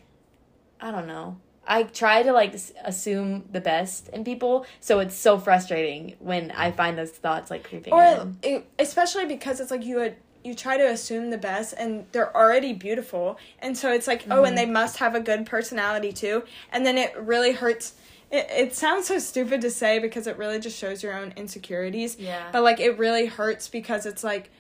I 0.80 0.90
don't 0.90 1.06
know. 1.06 1.36
I 1.66 1.85
try 1.85 2.22
to 2.22 2.33
like 2.33 2.55
assume 2.85 3.44
the 3.53 3.61
best 3.61 4.09
in 4.09 4.25
people, 4.25 4.66
so 4.81 4.98
it's 4.98 5.14
so 5.14 5.38
frustrating 5.38 6.16
when 6.18 6.51
I 6.51 6.72
find 6.72 6.98
those 6.98 7.11
thoughts 7.11 7.51
like 7.51 7.64
creeping 7.64 7.92
or 7.92 8.05
in. 8.05 8.38
it, 8.42 8.66
especially 8.79 9.27
because 9.27 9.61
it's 9.61 9.70
like 9.70 9.85
you 9.85 9.96
would 9.96 10.16
you 10.44 10.55
try 10.55 10.77
to 10.77 10.88
assume 10.88 11.31
the 11.31 11.38
best 11.38 11.75
and 11.77 12.07
they're 12.12 12.37
already 12.37 12.72
beautiful 12.72 13.38
and 13.61 13.77
so 13.77 13.92
it's 13.92 14.07
like 14.07 14.25
oh 14.31 14.44
and 14.44 14.59
they 14.59 14.64
mm-hmm. 14.64 14.72
must 14.72 14.96
have 14.98 15.14
a 15.14 15.20
good 15.20 15.46
personality 15.46 16.12
too 16.12 16.42
and 16.72 16.85
then 16.85 16.98
it 16.98 17.16
really 17.16 17.53
hurts 17.53 17.94
it, 18.31 18.46
it 18.51 18.75
sounds 18.75 19.07
so 19.07 19.18
stupid 19.18 19.61
to 19.61 19.70
say 19.70 19.98
because 19.98 20.27
it 20.27 20.37
really 20.37 20.59
just 20.59 20.77
shows 20.79 21.03
your 21.03 21.16
own 21.16 21.33
insecurities 21.37 22.16
Yeah. 22.18 22.48
but 22.51 22.62
like 22.62 22.81
it 22.81 22.98
really 22.98 23.27
hurts 23.27 23.68
because 23.68 24.05
it's 24.05 24.25
like 24.25 24.51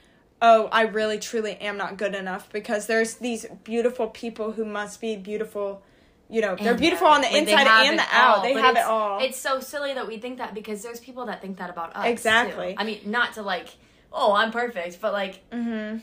oh 0.40 0.68
i 0.70 0.82
really 0.82 1.18
truly 1.18 1.54
am 1.56 1.76
not 1.76 1.96
good 1.96 2.14
enough 2.14 2.48
because 2.52 2.86
there's 2.86 3.14
these 3.14 3.46
beautiful 3.64 4.06
people 4.06 4.52
who 4.52 4.64
must 4.64 5.00
be 5.00 5.16
beautiful 5.16 5.82
you 6.32 6.40
know 6.40 6.56
they're 6.56 6.70
And 6.72 6.80
beautiful 6.80 7.06
on 7.06 7.20
the 7.20 7.28
Like, 7.28 7.42
inside 7.42 7.66
and 7.86 7.98
the 7.98 8.04
out 8.10 8.38
all, 8.38 8.42
they 8.42 8.54
have 8.54 8.76
it 8.76 8.84
all 8.84 9.20
It's 9.20 9.38
so 9.38 9.60
silly 9.60 9.92
that 9.94 10.08
we 10.08 10.16
think 10.18 10.38
that 10.38 10.54
because 10.54 10.82
there's 10.82 10.98
people 10.98 11.26
that 11.26 11.42
think 11.42 11.58
that 11.58 11.70
about 11.70 11.94
us. 11.94 12.04
too. 12.04 12.10
Exactly. 12.10 12.74
I 12.78 12.84
mean, 12.84 13.00
not 13.04 13.34
to 13.34 13.42
like, 13.42 13.68
oh, 14.12 14.32
I'm 14.32 14.50
perfect, 14.50 15.00
but 15.00 15.12
like, 15.12 15.48
mm-hmm. 15.50 15.98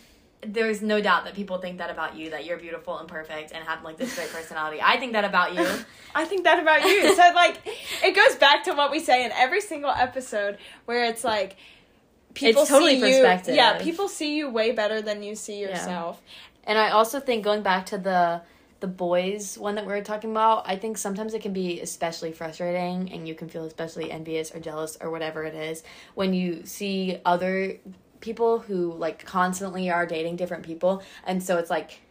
there's 0.46 0.82
no 0.82 1.02
doubt 1.02 1.26
that 1.26 1.34
people 1.34 1.58
think 1.58 1.80
that 1.80 1.90
about 1.90 2.16
you, 2.16 2.30
that 2.30 2.46
you're 2.46 2.58
beautiful 2.58 2.98
and 3.00 3.08
perfect 3.08 3.52
and 3.52 3.64
have 3.68 3.84
like 3.84 3.98
this 3.98 4.16
great 4.16 4.32
personality. 4.32 4.80
I 4.82 4.98
think 4.98 5.14
that 5.14 5.26
about 5.26 5.56
you. 5.56 5.68
I 6.16 6.26
think 6.26 6.44
that 6.44 6.62
about 6.62 6.84
you. 6.84 7.16
So 7.16 7.24
like 7.34 7.58
it 8.04 8.16
goes 8.16 8.38
back 8.38 8.66
to 8.66 8.74
what 8.74 8.92
we 8.92 9.00
say 9.00 9.26
in 9.26 9.32
every 9.32 9.62
single 9.62 9.92
episode 9.92 10.58
where 10.86 11.06
it's 11.06 11.24
like 11.24 11.58
people 12.36 12.62
It's 12.62 12.72
totally 12.72 13.00
see 13.00 13.18
you. 13.18 13.56
Yeah, 13.56 13.80
people 13.82 14.08
see 14.08 14.38
you 14.38 14.50
way 14.50 14.72
better 14.72 15.02
than 15.02 15.24
you 15.24 15.36
see 15.36 15.62
Yeah. 15.62 15.70
yourself. 15.70 16.22
And 16.66 16.78
I 16.78 16.92
also 16.92 17.20
think 17.20 17.44
going 17.44 17.64
back 17.64 17.88
to 17.88 17.98
the 17.98 18.42
the 18.80 18.88
boys 18.88 19.58
one 19.58 19.76
that 19.76 19.86
we 19.86 19.92
were 19.92 20.02
talking 20.02 20.32
about, 20.32 20.64
I 20.66 20.76
think 20.76 20.98
sometimes 20.98 21.34
it 21.34 21.42
can 21.42 21.54
be 21.54 21.82
especially 21.82 22.32
frustrating 22.32 23.12
and 23.12 23.28
you 23.28 23.36
can 23.36 23.50
feel 23.50 23.66
especially 23.66 24.12
envious 24.12 24.54
or 24.54 24.60
jealous 24.60 24.98
or 25.02 25.12
whatever 25.12 25.44
it 25.44 25.56
is 25.56 25.84
when 26.16 26.34
you 26.34 26.66
see 26.66 27.20
other 27.26 27.78
people 28.22 28.60
who 28.60 28.94
like 28.94 29.26
constantly 29.26 29.90
are 29.90 30.06
dating 30.06 30.36
different 30.36 30.64
people. 30.64 31.04
And 31.26 31.42
so 31.44 31.58
it's 31.58 31.70
like 31.70 32.02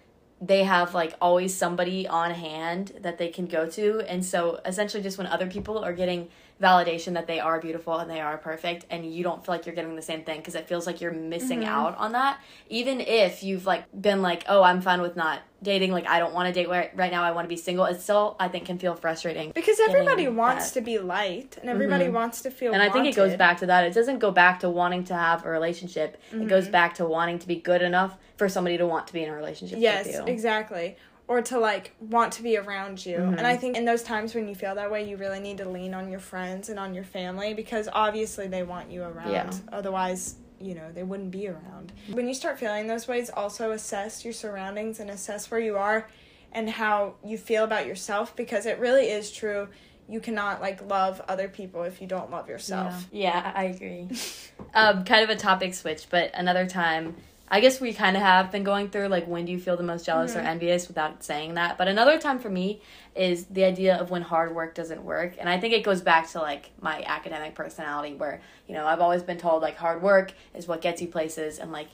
they 0.41 0.65
have 0.65 0.95
like 0.95 1.15
always 1.21 1.55
somebody 1.55 2.07
on 2.07 2.33
hand 2.33 2.93
that 3.01 3.19
they 3.19 3.29
can 3.29 3.47
go 3.47 3.69
to. 3.71 4.01
And 4.03 4.25
so 4.25 4.61
essentially 4.65 5.03
just 5.03 5.19
when 5.19 5.27
other 5.27 5.47
people 5.47 5.79
are 5.79 5.93
getting 5.93 6.29
validation 6.61 7.13
that 7.15 7.27
they 7.27 7.39
are 7.39 7.61
beautiful 7.61 7.99
and 7.99 8.11
they 8.11 8.21
are 8.21 8.37
perfect 8.37 8.85
and 8.91 9.13
you 9.15 9.23
don't 9.23 9.45
feel 9.45 9.55
like 9.55 9.65
you're 9.65 9.75
getting 9.75 9.95
the 9.95 10.03
same 10.03 10.25
thing 10.25 10.39
because 10.39 10.55
it 10.55 10.67
feels 10.67 10.87
like 10.87 11.01
you're 11.01 11.13
missing 11.13 11.65
out 11.65 11.97
on 11.99 12.13
that. 12.13 12.41
Even 12.69 13.01
if 13.01 13.43
you've 13.45 13.65
like 13.67 13.85
been 14.01 14.23
like 14.23 14.45
oh 14.49 14.63
i'm 14.63 14.81
fine 14.81 15.01
with 15.01 15.15
not 15.17 15.41
dating 15.63 15.91
like 15.93 16.07
i 16.07 16.19
don't 16.21 16.33
want 16.35 16.47
to 16.47 16.53
date 16.53 16.69
right, 16.69 16.91
right 16.97 17.11
now 17.11 17.23
i 17.25 17.33
want 17.33 17.45
to 17.45 17.49
be 17.49 17.57
single 17.57 17.85
it 17.85 18.01
still 18.01 18.37
i 18.39 18.47
think 18.47 18.65
can 18.67 18.79
feel 18.79 18.95
frustrating 18.95 19.51
Because 19.55 19.79
everybody 19.81 20.29
wants 20.29 20.71
that. 20.71 20.75
to 20.81 20.85
be 20.85 20.99
liked 20.99 21.57
and 21.59 21.69
everybody 21.69 22.05
Mhm. 22.07 22.13
wants 22.13 22.43
to 22.43 22.51
feel 22.51 22.73
and 22.73 22.83
i 22.83 22.89
think 22.89 23.07
it 23.07 23.15
goes 23.17 23.37
back 23.37 23.59
to 23.59 23.67
that. 23.67 23.85
It 23.85 23.95
doesn't 23.95 24.19
go 24.19 24.31
back 24.31 24.61
to 24.61 24.71
wanting 24.71 25.05
to 25.05 25.15
have 25.15 25.45
a 25.45 25.51
relationship. 25.51 26.21
It 26.33 26.49
goes 26.49 26.69
back 26.69 26.95
to 26.97 27.05
wanting 27.05 27.39
to 27.41 27.47
be 27.49 27.57
good 27.57 27.83
enough 27.83 28.17
for 28.37 28.49
somebody 28.49 28.79
to 28.79 28.87
want 28.87 29.07
to 29.09 29.13
be 29.13 29.23
in 29.25 29.29
a 29.31 29.35
relationship 29.35 29.79
Yes, 29.81 30.07
with 30.07 30.15
you. 30.15 30.23
exactly. 30.27 30.97
Or 31.29 31.43
to 31.43 31.59
like 31.59 31.95
want 32.01 32.33
to 32.35 32.43
be 32.43 32.57
around 32.57 33.05
you. 33.05 33.19
Mm-hmm. 33.19 33.35
And 33.35 33.47
I 33.47 33.57
think 33.57 33.77
in 33.77 33.85
those 33.85 34.03
times 34.03 34.35
when 34.35 34.49
you 34.49 34.55
feel 34.55 34.75
that 34.75 34.91
way, 34.91 35.09
you 35.09 35.19
really 35.19 35.41
need 35.41 35.59
to 35.59 35.69
lean 35.69 35.93
on 35.93 36.11
your 36.11 36.21
friends 36.21 36.71
and 36.71 36.79
on 36.79 36.95
your 36.95 37.05
family 37.05 37.53
because 37.53 37.87
obviously 37.93 38.49
they 38.49 38.63
want 38.63 38.91
you 38.91 39.03
around. 39.03 39.31
Yeah. 39.31 39.53
Otherwise, 39.71 40.37
you 40.61 40.75
know, 40.75 40.91
they 40.93 41.03
wouldn't 41.03 41.31
be 41.31 41.49
around. 41.49 41.93
When 42.11 42.27
you 42.27 42.35
start 42.35 42.59
feeling 42.59 42.87
those 42.87 43.07
ways, 43.07 43.31
also 43.31 43.73
assess 43.73 44.25
your 44.25 44.33
surroundings 44.33 45.01
and 45.01 45.11
assess 45.11 45.51
where 45.51 45.61
you 45.61 45.77
are 45.77 46.09
and 46.53 46.69
how 46.69 47.15
you 47.25 47.39
feel 47.39 47.65
about 47.65 47.87
yourself 47.87 48.35
because 48.35 48.67
it 48.67 48.79
really 48.79 49.09
is 49.09 49.31
true. 49.31 49.69
You 50.09 50.21
cannot 50.21 50.61
like 50.61 50.89
love 50.89 51.21
other 51.29 51.49
people 51.49 51.83
if 51.83 52.01
you 52.01 52.07
don't 52.07 52.31
love 52.31 52.49
yourself. 52.49 53.07
Yeah, 53.13 53.43
yeah 53.45 53.53
I 53.55 53.65
agree. 53.65 54.09
um, 54.75 55.05
kind 55.05 55.23
of 55.23 55.31
a 55.31 55.37
topic 55.37 55.75
switch, 55.75 56.07
but 56.11 56.31
another 56.35 56.67
time. 56.67 57.17
I 57.51 57.61
guess 57.61 57.81
we 57.81 57.93
kind 57.93 58.17
of 58.17 58.23
have 58.23 58.53
been 58.53 58.65
going 58.65 58.91
through 58.91 59.09
like 59.09 59.27
when 59.27 59.45
do 59.45 59.53
you 59.53 59.59
feel 59.59 59.77
the 59.77 59.83
most 59.83 60.05
jealous 60.05 60.35
or 60.35 60.39
mm-hmm. 60.39 60.49
envious 60.49 60.89
without 60.89 61.23
saying 61.23 61.55
that. 61.55 61.79
But 61.79 61.89
another 61.89 62.19
time 62.19 62.39
for 62.39 62.51
me 62.51 62.83
is 63.15 63.47
the 63.47 63.65
idea 63.65 63.97
of 63.97 64.11
when 64.11 64.23
hard 64.23 64.55
work 64.55 64.75
doesn't 64.75 65.03
work. 65.03 65.35
And 65.39 65.49
I 65.49 65.59
think 65.59 65.75
it 65.75 65.83
goes 65.83 66.01
back 66.01 66.29
to 66.31 66.41
like 66.41 66.71
my 66.81 67.03
academic 67.05 67.55
personality 67.55 68.15
where, 68.15 68.41
you 68.67 68.75
know, 68.75 68.87
I've 68.87 69.01
always 69.01 69.23
been 69.23 69.39
told 69.39 69.63
like 69.63 69.77
hard 69.77 70.03
work 70.03 70.33
is 70.55 70.69
what 70.69 70.83
gets 70.83 71.01
you 71.01 71.09
places 71.09 71.59
and 71.59 71.73
like 71.73 71.89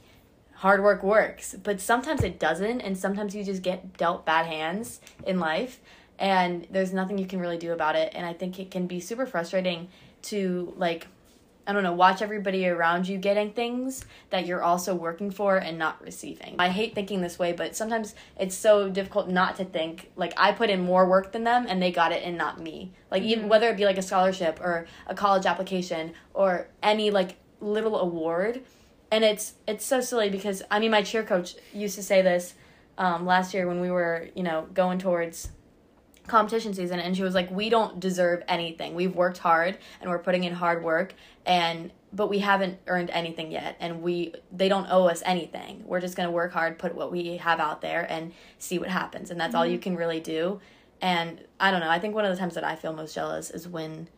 hard 0.55 0.83
work 0.83 1.03
works. 1.03 1.55
But 1.63 1.81
sometimes 1.81 2.23
it 2.23 2.39
doesn't 2.39 2.81
and 2.81 2.99
sometimes 2.99 3.35
you 3.35 3.45
just 3.45 3.63
get 3.63 3.97
dealt 3.97 4.27
bad 4.27 4.47
hands 4.47 5.01
in 5.27 5.39
life 5.39 5.81
and 6.19 6.67
there's 6.71 6.93
nothing 6.93 7.19
you 7.19 7.27
can 7.27 7.41
really 7.41 7.59
do 7.59 7.73
about 7.73 7.97
it. 7.97 8.13
And 8.15 8.25
I 8.27 8.33
think 8.33 8.59
it 8.59 8.71
can 8.71 8.87
be 8.87 9.01
super 9.01 9.27
frustrating 9.27 9.89
to 10.23 10.73
like 10.77 11.07
I 11.67 11.73
don't 11.73 11.83
know, 11.83 11.93
watch 11.93 12.21
everybody 12.21 12.67
around 12.67 13.09
you 13.09 13.17
getting 13.17 13.53
things 13.53 14.05
that 14.31 14.47
you're 14.47 14.63
also 14.63 14.95
working 14.95 15.31
for 15.31 15.57
and 15.57 15.79
not 15.79 16.03
receiving. 16.03 16.57
I 16.59 16.69
hate 16.69 16.95
thinking 16.95 17.21
this 17.21 17.39
way, 17.39 17.53
but 17.53 17.75
sometimes 17.75 18.15
it's 18.39 18.55
so 18.55 18.91
difficult 18.91 19.29
not 19.29 19.57
to 19.57 19.65
think 19.65 20.11
like 20.17 20.35
I 20.37 20.53
put 20.53 20.71
in 20.71 20.83
more 20.83 21.07
work 21.07 21.33
than 21.33 21.45
them 21.45 21.67
and 21.69 21.83
they 21.83 21.91
got 21.91 22.13
it 22.13 22.23
and 22.23 22.37
not 22.37 22.61
me. 22.61 22.93
Like 23.11 23.23
even 23.23 23.49
whether 23.49 23.69
it 23.71 23.77
be 23.77 23.87
like 23.87 23.99
a 23.99 24.03
scholarship 24.03 24.61
or 24.61 24.87
a 25.07 25.15
college 25.15 25.47
application 25.47 26.13
or 26.35 26.69
any 26.83 27.11
like 27.11 27.37
little 27.61 27.99
award. 27.99 28.63
And 29.11 29.25
it's 29.25 29.55
it's 29.67 29.85
so 29.85 30.01
silly 30.01 30.29
because 30.29 30.63
I 30.71 30.81
mean 30.81 30.91
my 30.91 31.03
cheer 31.03 31.23
coach 31.23 31.55
used 31.73 31.95
to 31.95 32.03
say 32.03 32.21
this 32.21 32.55
um, 32.99 33.27
last 33.27 33.55
year 33.55 33.67
when 33.67 33.81
we 33.81 33.91
were, 33.91 34.29
you 34.35 34.43
know, 34.43 34.67
going 34.75 34.99
towards 34.99 35.49
competition 36.27 36.73
season 36.73 36.99
and 36.99 37.17
she 37.17 37.23
was 37.23 37.35
like 37.35 37.51
we 37.51 37.69
don't 37.69 38.01
deserve 38.01 38.43
anything 38.49 38.95
we've 38.95 39.15
worked 39.15 39.39
hard 39.39 39.77
and 40.01 40.09
we're 40.09 40.19
putting 40.19 40.45
in 40.45 40.55
hard 40.55 40.83
work 40.83 41.15
and 41.45 41.91
but 42.15 42.31
we 42.31 42.39
haven't 42.39 42.79
earned 42.87 43.11
anything 43.11 43.51
yet 43.51 43.77
and 43.79 44.01
we 44.01 44.33
they 44.51 44.69
don't 44.69 44.87
owe 44.91 45.07
us 45.07 45.23
anything 45.27 45.83
we're 45.85 46.01
just 46.01 46.17
going 46.17 46.27
to 46.27 46.33
work 46.33 46.53
hard 46.53 46.79
put 46.79 46.95
what 46.95 47.13
we 47.13 47.37
have 47.37 47.61
out 47.61 47.83
there 47.83 48.11
and 48.11 48.33
see 48.59 48.79
what 48.79 48.89
happens 48.89 49.31
and 49.31 49.39
that's 49.39 49.51
mm-hmm. 49.51 49.59
all 49.59 49.67
you 49.67 49.79
can 49.79 49.97
really 49.97 50.21
do 50.21 50.59
and 51.03 51.45
i 51.61 51.71
don't 51.71 51.81
know 51.81 51.91
i 51.91 51.99
think 51.99 52.15
one 52.15 52.25
of 52.25 52.31
the 52.31 52.39
times 52.39 52.55
that 52.55 52.65
i 52.65 52.75
feel 52.75 52.95
most 52.95 53.15
jealous 53.15 53.51
is 53.51 53.69
when 53.69 54.09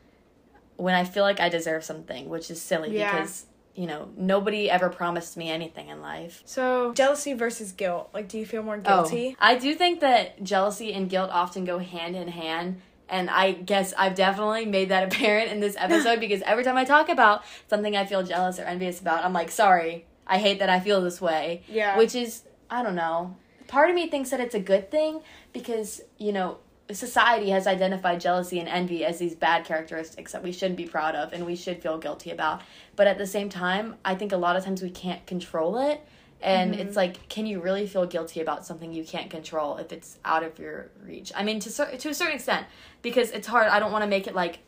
when 0.76 0.94
i 0.94 1.02
feel 1.02 1.24
like 1.24 1.40
i 1.40 1.48
deserve 1.48 1.82
something 1.82 2.28
which 2.28 2.50
is 2.52 2.62
silly 2.62 2.96
yeah. 2.96 3.12
because 3.12 3.46
you 3.76 3.86
know, 3.86 4.08
nobody 4.16 4.70
ever 4.70 4.88
promised 4.88 5.36
me 5.36 5.50
anything 5.50 5.88
in 5.88 6.00
life. 6.00 6.42
So, 6.46 6.94
jealousy 6.94 7.34
versus 7.34 7.72
guilt. 7.72 8.08
Like, 8.14 8.26
do 8.26 8.38
you 8.38 8.46
feel 8.46 8.62
more 8.62 8.76
oh, 8.76 8.80
guilty? 8.80 9.36
Oh, 9.38 9.46
I 9.46 9.56
do 9.56 9.74
think 9.74 10.00
that 10.00 10.42
jealousy 10.42 10.92
and 10.92 11.10
guilt 11.10 11.30
often 11.30 11.64
go 11.64 11.78
hand 11.78 12.16
in 12.16 12.28
hand. 12.28 12.80
And 13.08 13.30
I 13.30 13.52
guess 13.52 13.92
I've 13.96 14.14
definitely 14.14 14.64
made 14.64 14.88
that 14.88 15.04
apparent 15.12 15.52
in 15.52 15.60
this 15.60 15.76
episode 15.78 16.20
because 16.20 16.42
every 16.42 16.64
time 16.64 16.76
I 16.76 16.84
talk 16.84 17.08
about 17.08 17.44
something 17.68 17.94
I 17.94 18.06
feel 18.06 18.22
jealous 18.22 18.58
or 18.58 18.62
envious 18.62 19.00
about, 19.00 19.24
I'm 19.24 19.34
like, 19.34 19.50
sorry, 19.50 20.06
I 20.26 20.38
hate 20.38 20.58
that 20.58 20.70
I 20.70 20.80
feel 20.80 21.02
this 21.02 21.20
way. 21.20 21.62
Yeah. 21.68 21.98
Which 21.98 22.14
is, 22.14 22.42
I 22.70 22.82
don't 22.82 22.96
know. 22.96 23.36
Part 23.68 23.90
of 23.90 23.94
me 23.94 24.08
thinks 24.08 24.30
that 24.30 24.40
it's 24.40 24.54
a 24.54 24.60
good 24.60 24.90
thing 24.90 25.20
because, 25.52 26.00
you 26.18 26.32
know, 26.32 26.58
society 26.92 27.50
has 27.50 27.66
identified 27.66 28.20
jealousy 28.20 28.60
and 28.60 28.68
envy 28.68 29.04
as 29.04 29.18
these 29.18 29.34
bad 29.34 29.64
characteristics 29.64 30.32
that 30.32 30.42
we 30.42 30.52
shouldn't 30.52 30.76
be 30.76 30.86
proud 30.86 31.14
of 31.14 31.32
and 31.32 31.44
we 31.44 31.56
should 31.56 31.82
feel 31.82 31.98
guilty 31.98 32.30
about. 32.30 32.62
But 32.94 33.06
at 33.06 33.18
the 33.18 33.26
same 33.26 33.48
time, 33.48 33.96
I 34.04 34.14
think 34.14 34.32
a 34.32 34.36
lot 34.36 34.56
of 34.56 34.64
times 34.64 34.82
we 34.82 34.90
can't 34.90 35.24
control 35.26 35.78
it. 35.78 36.06
And 36.40 36.72
mm-hmm. 36.72 36.82
it's 36.82 36.96
like, 36.96 37.28
can 37.28 37.46
you 37.46 37.60
really 37.60 37.86
feel 37.86 38.06
guilty 38.06 38.40
about 38.40 38.66
something 38.66 38.92
you 38.92 39.04
can't 39.04 39.30
control 39.30 39.78
if 39.78 39.90
it's 39.90 40.18
out 40.24 40.42
of 40.42 40.58
your 40.58 40.90
reach? 41.02 41.32
I 41.34 41.42
mean, 41.42 41.60
to 41.60 41.70
to 41.70 42.08
a 42.08 42.14
certain 42.14 42.34
extent, 42.34 42.66
because 43.02 43.30
it's 43.30 43.46
hard. 43.46 43.68
I 43.68 43.80
don't 43.80 43.90
want 43.90 44.02
to 44.02 44.08
make 44.08 44.26
it 44.26 44.34
like 44.34 44.58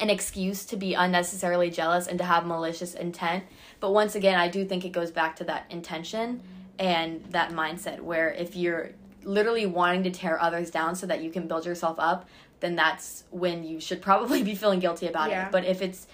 an 0.00 0.10
excuse 0.10 0.64
to 0.66 0.76
be 0.76 0.94
unnecessarily 0.94 1.70
jealous 1.70 2.06
and 2.06 2.18
to 2.18 2.24
have 2.24 2.46
malicious 2.46 2.94
intent. 2.94 3.44
But 3.78 3.92
once 3.92 4.14
again, 4.14 4.38
I 4.38 4.48
do 4.48 4.64
think 4.64 4.84
it 4.84 4.90
goes 4.90 5.10
back 5.10 5.36
to 5.36 5.44
that 5.44 5.66
intention 5.70 6.42
and 6.78 7.24
that 7.30 7.52
mindset 7.52 8.00
where 8.00 8.30
if 8.30 8.56
you're 8.56 8.92
literally 9.26 9.66
wanting 9.66 10.04
to 10.04 10.10
tear 10.10 10.40
others 10.40 10.70
down 10.70 10.94
so 10.94 11.06
that 11.06 11.22
you 11.22 11.30
can 11.30 11.46
build 11.46 11.66
yourself 11.66 11.96
up, 11.98 12.28
then 12.60 12.76
that's 12.76 13.24
when 13.30 13.64
you 13.64 13.80
should 13.80 14.00
probably 14.00 14.42
be 14.50 14.54
feeling 14.54 14.80
guilty 14.80 15.06
about 15.06 15.30
yeah. 15.30 15.46
it. 15.46 15.52
But 15.52 15.64
if 15.64 15.82
it's 15.82 16.06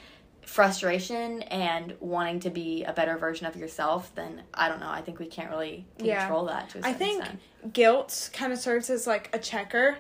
frustration 0.44 1.42
and 1.42 1.94
wanting 2.01 2.40
to 2.40 2.51
be 2.51 2.85
a 2.85 2.92
better 2.92 3.16
version 3.16 3.46
of 3.46 3.55
yourself, 3.55 4.12
then 4.14 4.42
I 4.53 4.68
don't 4.68 4.81
know. 4.81 4.90
I 4.90 5.03
think 5.03 5.18
we 5.18 5.27
can't 5.27 5.51
really 5.51 5.87
control 5.98 6.46
yeah. 6.46 6.53
that. 6.53 6.70
To 6.70 6.87
I 6.87 6.92
think 6.92 7.20
extent. 7.20 7.72
guilt 7.72 8.31
kind 8.33 8.53
of 8.53 8.59
serves 8.59 8.90
as 8.90 9.07
like 9.07 9.31
a 9.33 9.38
checker. 9.38 9.98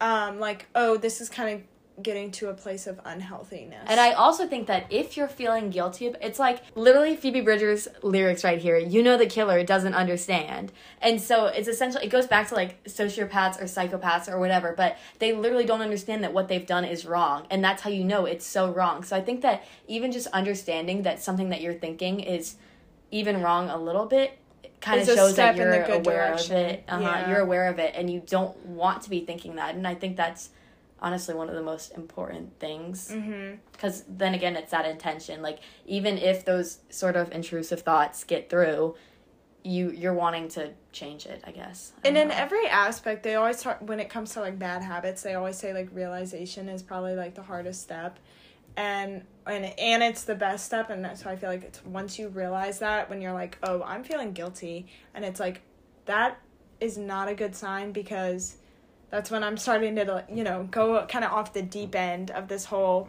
Um, 0.00 0.40
like, 0.40 0.66
oh, 0.74 0.96
this 0.96 1.20
is 1.20 1.28
kind 1.28 1.54
of 1.54 1.62
getting 2.02 2.30
to 2.32 2.48
a 2.48 2.54
place 2.54 2.86
of 2.86 3.00
unhealthiness. 3.04 3.84
And 3.86 4.00
I 4.00 4.12
also 4.12 4.46
think 4.48 4.66
that 4.66 4.86
if 4.90 5.16
you're 5.16 5.28
feeling 5.28 5.70
guilty, 5.70 6.06
it's 6.20 6.38
like 6.38 6.62
literally 6.74 7.14
Phoebe 7.14 7.40
Bridgers' 7.40 7.86
lyrics 8.02 8.42
right 8.42 8.58
here. 8.58 8.76
You 8.76 9.02
know 9.02 9.16
the 9.16 9.26
killer 9.26 9.62
doesn't 9.62 9.94
understand. 9.94 10.72
And 11.00 11.20
so 11.20 11.46
it's 11.46 11.68
essentially, 11.68 12.04
it 12.04 12.08
goes 12.08 12.26
back 12.26 12.48
to 12.48 12.54
like 12.54 12.82
sociopaths 12.84 13.60
or 13.60 13.64
psychopaths 13.64 14.28
or 14.28 14.40
whatever, 14.40 14.74
but 14.76 14.98
they 15.20 15.32
literally 15.32 15.64
don't 15.64 15.82
understand 15.82 16.24
that 16.24 16.32
what 16.32 16.48
they've 16.48 16.66
done 16.66 16.84
is 16.84 17.06
wrong. 17.06 17.46
And 17.48 17.62
that's 17.62 17.82
how 17.82 17.90
you 17.90 18.02
know 18.02 18.26
it's 18.26 18.46
so 18.46 18.70
wrong. 18.70 19.04
So 19.04 19.16
I 19.16 19.20
think 19.20 19.42
that 19.42 19.64
even 19.86 20.10
just 20.10 20.26
understanding 20.28 21.02
that 21.02 21.22
something 21.22 21.50
that 21.50 21.60
you're 21.60 21.74
thinking 21.74 22.20
is 22.20 22.56
even 23.12 23.40
wrong 23.40 23.70
a 23.70 23.78
little 23.78 24.06
bit 24.06 24.36
kind 24.80 25.00
of 25.00 25.06
shows 25.06 25.36
that 25.36 25.56
you're 25.56 25.84
aware 25.84 26.28
direction. 26.28 26.56
of 26.56 26.62
it. 26.62 26.84
Uh-huh. 26.88 27.00
Yeah. 27.00 27.30
You're 27.30 27.40
aware 27.40 27.68
of 27.68 27.78
it 27.78 27.94
and 27.96 28.10
you 28.10 28.20
don't 28.26 28.56
want 28.66 29.02
to 29.02 29.10
be 29.10 29.20
thinking 29.20 29.54
that. 29.56 29.76
And 29.76 29.86
I 29.86 29.94
think 29.94 30.16
that's 30.16 30.50
honestly 31.04 31.34
one 31.34 31.50
of 31.50 31.54
the 31.54 31.62
most 31.62 31.94
important 31.94 32.58
things 32.58 33.08
because 33.72 34.02
mm-hmm. 34.02 34.16
then 34.16 34.32
again 34.32 34.56
it's 34.56 34.70
that 34.70 34.86
intention 34.86 35.42
like 35.42 35.58
even 35.84 36.16
if 36.16 36.46
those 36.46 36.78
sort 36.88 37.14
of 37.14 37.30
intrusive 37.30 37.82
thoughts 37.82 38.24
get 38.24 38.48
through 38.48 38.94
you 39.62 39.90
you're 39.90 40.14
wanting 40.14 40.48
to 40.48 40.70
change 40.92 41.26
it 41.26 41.44
i 41.46 41.50
guess 41.50 41.92
I 42.02 42.08
and 42.08 42.16
in 42.16 42.28
know. 42.28 42.34
every 42.34 42.66
aspect 42.68 43.22
they 43.22 43.34
always 43.34 43.60
talk 43.60 43.78
when 43.82 44.00
it 44.00 44.08
comes 44.08 44.32
to 44.32 44.40
like 44.40 44.58
bad 44.58 44.80
habits 44.80 45.22
they 45.22 45.34
always 45.34 45.58
say 45.58 45.74
like 45.74 45.90
realization 45.92 46.70
is 46.70 46.82
probably 46.82 47.14
like 47.14 47.34
the 47.34 47.42
hardest 47.42 47.82
step 47.82 48.18
and 48.78 49.22
and 49.46 49.78
and 49.78 50.02
it's 50.02 50.24
the 50.24 50.34
best 50.34 50.64
step 50.64 50.88
and 50.88 51.04
that's 51.04 51.22
so 51.22 51.28
i 51.28 51.36
feel 51.36 51.50
like 51.50 51.64
it's 51.64 51.84
once 51.84 52.18
you 52.18 52.28
realize 52.28 52.78
that 52.78 53.10
when 53.10 53.20
you're 53.20 53.34
like 53.34 53.58
oh 53.62 53.82
i'm 53.82 54.02
feeling 54.02 54.32
guilty 54.32 54.86
and 55.12 55.22
it's 55.22 55.38
like 55.38 55.60
that 56.06 56.40
is 56.80 56.96
not 56.96 57.28
a 57.28 57.34
good 57.34 57.54
sign 57.54 57.92
because 57.92 58.56
that's 59.10 59.30
when 59.30 59.44
I'm 59.44 59.56
starting 59.56 59.96
to, 59.96 60.24
you 60.32 60.44
know, 60.44 60.68
go 60.70 61.04
kind 61.06 61.24
of 61.24 61.32
off 61.32 61.52
the 61.52 61.62
deep 61.62 61.94
end 61.94 62.30
of 62.30 62.48
this 62.48 62.64
whole 62.64 63.08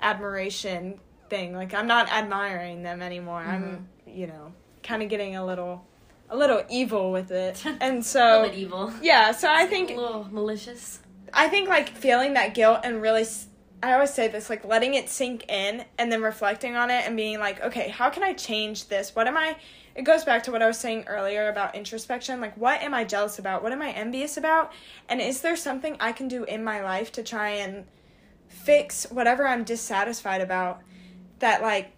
admiration 0.00 0.98
thing. 1.28 1.54
Like 1.54 1.74
I'm 1.74 1.86
not 1.86 2.10
admiring 2.10 2.82
them 2.82 3.02
anymore. 3.02 3.42
Mm-hmm. 3.42 3.64
I'm, 3.64 3.88
you 4.06 4.26
know, 4.26 4.52
kind 4.82 5.02
of 5.02 5.08
getting 5.08 5.36
a 5.36 5.44
little 5.44 5.84
a 6.28 6.36
little 6.36 6.62
evil 6.68 7.12
with 7.12 7.30
it. 7.30 7.62
And 7.80 8.04
so 8.04 8.40
a 8.40 8.42
little 8.42 8.58
evil. 8.58 8.92
Yeah, 9.02 9.32
so 9.32 9.50
I 9.50 9.66
think 9.66 9.90
a 9.90 9.94
little 9.94 10.28
malicious. 10.30 11.00
I 11.32 11.48
think 11.48 11.68
like 11.68 11.90
feeling 11.90 12.34
that 12.34 12.54
guilt 12.54 12.80
and 12.84 13.00
really 13.02 13.24
I 13.82 13.92
always 13.92 14.12
say 14.12 14.28
this 14.28 14.48
like 14.48 14.64
letting 14.64 14.94
it 14.94 15.08
sink 15.08 15.48
in 15.48 15.84
and 15.98 16.10
then 16.10 16.22
reflecting 16.22 16.76
on 16.76 16.90
it 16.90 17.06
and 17.06 17.16
being 17.16 17.38
like, 17.38 17.62
"Okay, 17.62 17.88
how 17.88 18.10
can 18.10 18.22
I 18.22 18.32
change 18.32 18.88
this? 18.88 19.14
What 19.14 19.26
am 19.26 19.36
I 19.36 19.56
it 19.96 20.04
goes 20.04 20.24
back 20.24 20.42
to 20.42 20.52
what 20.52 20.62
I 20.62 20.66
was 20.66 20.78
saying 20.78 21.04
earlier 21.06 21.48
about 21.48 21.74
introspection. 21.74 22.40
Like, 22.40 22.54
what 22.56 22.82
am 22.82 22.92
I 22.92 23.04
jealous 23.04 23.38
about? 23.38 23.62
What 23.62 23.72
am 23.72 23.80
I 23.80 23.90
envious 23.92 24.36
about? 24.36 24.72
And 25.08 25.22
is 25.22 25.40
there 25.40 25.56
something 25.56 25.96
I 25.98 26.12
can 26.12 26.28
do 26.28 26.44
in 26.44 26.62
my 26.62 26.82
life 26.82 27.10
to 27.12 27.22
try 27.22 27.50
and 27.50 27.86
fix 28.46 29.06
whatever 29.10 29.48
I'm 29.48 29.64
dissatisfied 29.64 30.42
about 30.42 30.82
that, 31.38 31.62
like, 31.62 31.92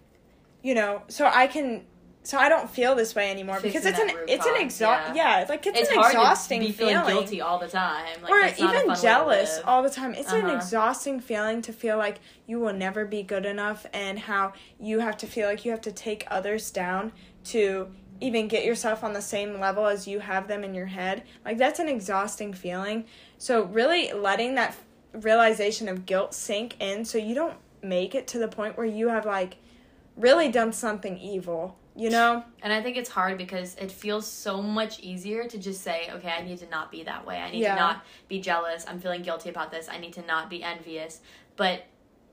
you 0.63 0.75
know, 0.75 1.01
so 1.09 1.25
I 1.25 1.47
can 1.47 1.83
so 2.23 2.37
I 2.37 2.49
don't 2.49 2.69
feel 2.69 2.95
this 2.95 3.15
way 3.15 3.31
anymore 3.31 3.59
because 3.61 3.85
it's 3.85 3.97
an 3.97 4.11
it's 4.27 4.45
an 4.45 4.55
exhaust 4.57 5.15
yeah. 5.15 5.39
yeah 5.39 5.45
like 5.47 5.65
it's, 5.65 5.79
it's 5.79 5.89
an 5.89 5.99
exhausting 5.99 6.59
be 6.59 6.71
feeling. 6.71 6.95
feeling 6.97 7.15
guilty 7.15 7.41
all 7.41 7.57
the 7.57 7.67
time 7.67 8.05
like, 8.21 8.31
or 8.31 8.63
even 8.63 8.93
jealous 9.01 9.59
all 9.65 9.81
the 9.81 9.89
time 9.89 10.13
it's 10.13 10.31
uh-huh. 10.31 10.47
an 10.47 10.55
exhausting 10.55 11.19
feeling 11.19 11.61
to 11.61 11.71
feel 11.71 11.97
like 11.97 12.19
you 12.45 12.59
will 12.59 12.73
never 12.73 13.05
be 13.05 13.23
good 13.23 13.45
enough 13.45 13.85
and 13.93 14.19
how 14.19 14.53
you 14.79 14.99
have 14.99 15.15
to 15.17 15.27
feel 15.27 15.47
like 15.47 15.63
you 15.63 15.71
have 15.71 15.81
to 15.81 15.91
take 15.91 16.25
others 16.29 16.69
down 16.71 17.13
to 17.45 17.89
even 18.21 18.47
get 18.47 18.65
yourself 18.65 19.03
on 19.03 19.13
the 19.13 19.21
same 19.21 19.59
level 19.59 19.85
as 19.85 20.07
you 20.07 20.19
have 20.19 20.47
them 20.47 20.63
in 20.63 20.73
your 20.73 20.87
head. 20.87 21.23
Like 21.45 21.57
that's 21.57 21.79
an 21.79 21.87
exhausting 21.87 22.53
feeling. 22.53 23.05
So 23.37 23.63
really 23.63 24.11
letting 24.11 24.55
that 24.55 24.75
realization 25.13 25.87
of 25.87 26.05
guilt 26.05 26.33
sink 26.33 26.75
in 26.79 27.05
so 27.05 27.17
you 27.17 27.33
don't 27.33 27.55
make 27.81 28.13
it 28.15 28.27
to 28.27 28.39
the 28.39 28.47
point 28.47 28.77
where 28.77 28.85
you 28.85 29.07
have 29.09 29.25
like 29.25 29.57
really 30.17 30.49
done 30.51 30.73
something 30.73 31.17
evil, 31.17 31.77
you 31.95 32.09
know? 32.09 32.43
And 32.61 32.73
I 32.73 32.81
think 32.81 32.97
it's 32.97 33.09
hard 33.09 33.37
because 33.37 33.75
it 33.75 33.91
feels 33.91 34.27
so 34.27 34.61
much 34.61 34.99
easier 34.99 35.47
to 35.47 35.57
just 35.57 35.81
say, 35.81 36.09
okay, 36.11 36.29
I 36.29 36.41
need 36.41 36.57
to 36.59 36.69
not 36.69 36.91
be 36.91 37.03
that 37.03 37.25
way. 37.25 37.37
I 37.37 37.51
need 37.51 37.61
yeah. 37.61 37.75
to 37.75 37.79
not 37.79 38.05
be 38.27 38.41
jealous. 38.41 38.85
I'm 38.87 38.99
feeling 38.99 39.21
guilty 39.21 39.49
about 39.49 39.71
this. 39.71 39.87
I 39.89 39.97
need 39.97 40.13
to 40.13 40.25
not 40.25 40.49
be 40.49 40.61
envious. 40.61 41.21
But 41.55 41.85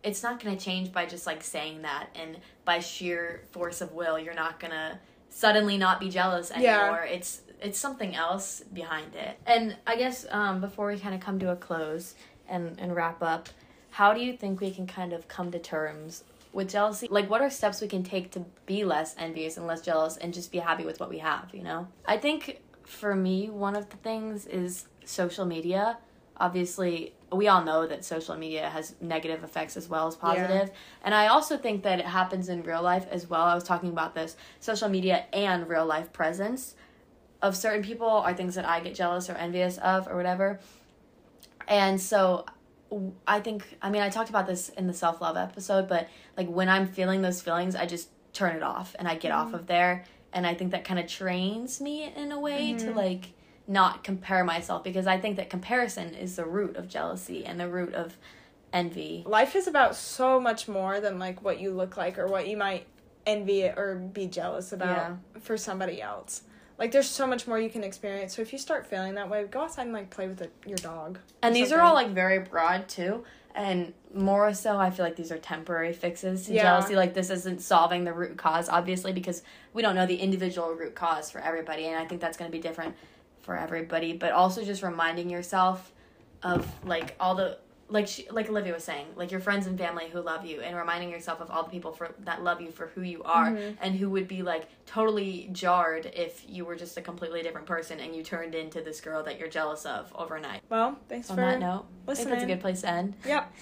it's 0.07 0.23
not 0.23 0.43
going 0.43 0.57
to 0.57 0.65
change 0.65 0.93
by 0.93 1.05
just 1.05 1.27
like 1.27 1.43
saying 1.43 1.83
that 1.83 2.07
and 2.15 2.37
by 2.65 2.79
sheer 2.79 3.43
force 3.51 3.81
of 3.81 3.93
will 3.93 4.19
you're 4.19 4.35
not 4.35 4.61
going 4.61 4.71
to 4.71 4.99
suddenly 5.29 5.77
not 5.77 6.01
be 6.01 6.09
jealous 6.09 6.51
anymore. 6.51 7.05
Yeah. 7.05 7.17
it's 7.17 7.43
it's 7.61 7.79
something 7.79 8.15
else 8.15 8.63
behind 8.73 9.15
it. 9.15 9.39
And 9.47 9.77
i 9.87 9.97
guess 9.97 10.25
um, 10.31 10.61
before 10.61 10.87
we 10.87 10.99
kind 10.99 11.15
of 11.15 11.21
come 11.21 11.39
to 11.41 11.51
a 11.51 11.57
close 11.57 12.15
and 12.49 12.79
and 12.81 12.95
wrap 12.95 13.23
up 13.23 13.49
how 13.91 14.15
do 14.15 14.21
you 14.21 14.33
think 14.37 14.61
we 14.61 14.71
can 14.71 14.87
kind 14.87 15.13
of 15.13 15.27
come 15.27 15.51
to 15.51 15.59
terms 15.59 16.23
with 16.53 16.71
jealousy? 16.71 17.09
Like 17.11 17.29
what 17.29 17.41
are 17.41 17.51
steps 17.51 17.81
we 17.81 17.89
can 17.89 18.03
take 18.03 18.31
to 18.33 18.45
be 18.67 18.85
less 18.85 19.15
envious 19.19 19.57
and 19.57 19.67
less 19.67 19.81
jealous 19.81 20.17
and 20.19 20.33
just 20.33 20.53
be 20.53 20.59
happy 20.59 20.85
with 20.85 21.01
what 21.01 21.11
we 21.11 21.19
have 21.19 21.51
you 21.53 21.65
know? 21.65 21.89
I 22.07 22.17
think 22.17 22.61
for 22.85 23.17
me 23.17 23.51
one 23.51 23.75
of 23.75 23.91
the 23.91 23.97
things 23.97 24.47
is 24.47 24.87
social 25.05 25.45
media 25.45 25.99
obviously 26.39 27.15
we 27.33 27.49
all 27.49 27.65
know 27.65 27.87
that 27.87 28.05
social 28.05 28.37
media 28.37 28.69
has 28.71 28.95
negative 29.01 29.43
effects 29.43 29.77
as 29.77 29.89
well 29.89 30.07
as 30.07 30.15
positive. 30.15 30.69
Yeah. 30.69 30.75
And 31.03 31.15
I 31.15 31.27
also 31.27 31.57
think 31.57 31.83
that 31.83 31.99
it 31.99 32.07
happens 32.07 32.49
in 32.49 32.63
real 32.63 32.83
life 32.83 33.07
as 33.11 33.29
well. 33.29 33.43
I 33.43 33.55
was 33.55 33.65
talking 33.65 33.89
about 33.89 34.15
this 34.15 34.37
social 34.61 34.89
media 34.89 35.25
and 35.33 35.69
real 35.69 35.87
life 35.87 36.13
presence 36.13 36.75
of 37.43 37.57
certain 37.57 37.83
people 37.83 38.09
are 38.09 38.33
things 38.35 38.55
that 38.55 38.65
I 38.65 38.81
get 38.81 38.95
jealous 38.95 39.29
or 39.29 39.35
envious 39.35 39.79
of 39.79 40.07
or 40.09 40.17
whatever. 40.17 40.61
And 41.69 42.01
so 42.01 42.47
I 43.27 43.41
think 43.41 43.77
I 43.83 43.91
mean 43.91 44.03
I 44.03 44.09
talked 44.09 44.31
about 44.31 44.47
this 44.47 44.69
in 44.71 44.87
the 44.87 44.95
self-love 44.95 45.37
episode, 45.37 45.89
but 45.89 46.09
like 46.37 46.49
when 46.49 46.69
I'm 46.69 46.87
feeling 46.87 47.23
those 47.23 47.43
feelings, 47.43 47.75
I 47.75 47.87
just 47.87 48.09
turn 48.33 48.55
it 48.55 48.63
off 48.63 48.95
and 48.99 49.09
I 49.09 49.17
get 49.17 49.33
mm-hmm. 49.33 49.49
off 49.49 49.55
of 49.55 49.67
there 49.67 50.05
and 50.33 50.47
I 50.47 50.55
think 50.55 50.71
that 50.73 50.85
kind 50.85 51.01
of 51.01 51.07
trains 51.07 51.81
me 51.81 52.13
in 52.15 52.31
a 52.31 52.39
way 52.39 52.73
mm-hmm. 52.73 52.89
to 52.89 52.95
like 52.95 53.33
not 53.69 54.05
compare 54.05 54.45
myself 54.45 54.85
because 54.85 55.07
I 55.07 55.19
think 55.19 55.37
that 55.37 55.51
comparison 55.51 56.15
is 56.15 56.37
the 56.37 56.45
root 56.45 56.77
of 56.77 56.89
jealousy 56.89 57.45
and 57.45 57.59
the 57.59 57.69
root 57.69 57.95
of 57.95 58.17
envy. 58.73 59.25
Life 59.27 59.57
is 59.57 59.67
about 59.67 59.97
so 59.97 60.41
much 60.41 60.69
more 60.69 61.01
than 61.01 61.19
like 61.19 61.43
what 61.43 61.61
you 61.61 61.71
look 61.71 61.97
like 61.97 62.19
or 62.19 62.27
what 62.27 62.47
you 62.47 62.57
might 62.57 62.87
envy 63.27 63.65
or 63.65 63.97
be 64.13 64.27
jealous 64.27 64.73
about 64.73 64.97
yeah. 64.97 65.41
for 65.41 65.57
somebody 65.57 66.01
else. 66.01 66.43
Like 66.79 66.93
there's 66.93 67.09
so 67.09 67.27
much 67.27 67.47
more 67.47 67.59
you 67.59 67.71
can 67.71 67.83
experience. 67.83 68.37
So 68.37 68.43
if 68.43 68.53
you 68.53 68.59
start 68.59 68.87
feeling 68.87 69.15
that 69.15 69.31
way, 69.31 69.45
go 69.45 69.63
outside 69.63 69.85
and 69.85 69.93
like 69.93 70.11
play 70.11 70.29
with 70.29 70.43
it, 70.43 70.53
your 70.67 70.77
dog. 70.77 71.19
And 71.43 71.57
these 71.57 71.73
are 71.73 71.81
all 71.81 71.95
like 71.95 72.11
very 72.11 72.39
broad 72.39 72.89
too. 72.89 73.25
And 73.55 73.95
more 74.15 74.53
so, 74.53 74.77
I 74.77 74.91
feel 74.91 75.03
like 75.03 75.17
these 75.17 75.33
are 75.33 75.39
temporary 75.39 75.95
fixes 75.95 76.45
to 76.45 76.53
Yeah. 76.53 76.65
jealousy. 76.65 76.95
Like 76.95 77.15
this 77.15 77.31
isn't 77.31 77.63
solving 77.63 78.05
the 78.05 78.13
root 78.13 78.37
cause, 78.37 78.69
obviously, 78.69 79.15
because 79.15 79.43
we 79.73 79.81
don't 79.81 79.95
know 79.95 80.05
the 80.05 80.17
individual 80.17 80.75
root 80.75 80.95
cause 80.95 81.31
for 81.31 81.41
everybody, 81.41 81.87
and 81.87 81.97
I 81.97 82.05
think 82.05 82.21
that's 82.21 82.37
going 82.37 82.51
to 82.51 82.57
be 82.57 82.61
different 82.61 82.95
for 83.47 83.57
everybody. 83.57 84.13
But 84.13 84.33
also 84.33 84.63
just 84.63 84.83
reminding 84.83 85.31
yourself 85.31 85.91
of 86.43 86.67
like 86.85 87.17
all 87.19 87.35
the 87.35 87.57
like 87.89 88.09
she, 88.09 88.29
like 88.31 88.49
Olivia 88.49 88.73
was 88.73 88.83
saying, 88.83 89.07
like 89.15 89.31
your 89.31 89.39
friends 89.39 89.69
and 89.69 89.79
family 89.79 90.09
who 90.13 90.21
love 90.21 90.45
you, 90.45 90.61
and 90.61 90.77
reminding 90.77 91.09
yourself 91.09 91.41
of 91.41 91.53
all 91.53 91.63
the 91.63 91.71
people 91.71 91.93
for 91.93 92.13
that 92.25 92.43
love 92.43 92.61
you 92.61 92.73
for 92.73 92.89
who 92.89 93.01
you 93.01 93.23
are, 93.23 93.53
Mhm. 93.53 93.77
and 93.81 93.95
who 93.95 94.11
would 94.11 94.27
be 94.27 94.43
like 94.43 94.67
totally 94.87 95.49
jarred 95.53 96.07
if 96.07 96.45
you 96.49 96.65
were 96.65 96.75
just 96.75 96.97
a 96.97 97.01
completely 97.01 97.43
different 97.43 97.69
person 97.69 98.01
and 98.01 98.15
you 98.17 98.25
turned 98.25 98.57
into 98.57 98.81
this 98.81 99.01
girl 99.01 99.23
that 99.23 99.39
you're 99.39 99.49
jealous 99.49 99.87
of 99.87 100.13
overnight. 100.17 100.63
Well, 100.69 100.99
thanks 101.09 101.31
On 101.31 101.37
for 101.37 101.43
that 101.43 101.61
note, 101.61 101.85
I 102.09 102.15
think 102.15 102.29
that's 102.29 102.43
a 102.43 102.47
good 102.47 102.61
place 102.61 102.81
to 102.81 102.89
end. 102.91 103.15
Yep. 103.25 103.53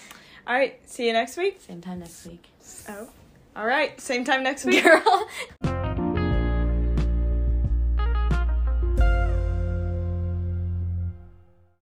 All 0.46 0.54
right. 0.54 0.80
See 0.88 1.06
you 1.06 1.12
next 1.12 1.36
week. 1.36 1.60
Same 1.60 1.82
time 1.82 1.98
next 1.98 2.24
week. 2.26 2.44
Oh. 2.88 3.08
All 3.54 3.66
right. 3.66 4.00
Same 4.00 4.24
time 4.24 4.42
next 4.42 4.64
week. 4.64 4.82
Girl. 4.82 5.28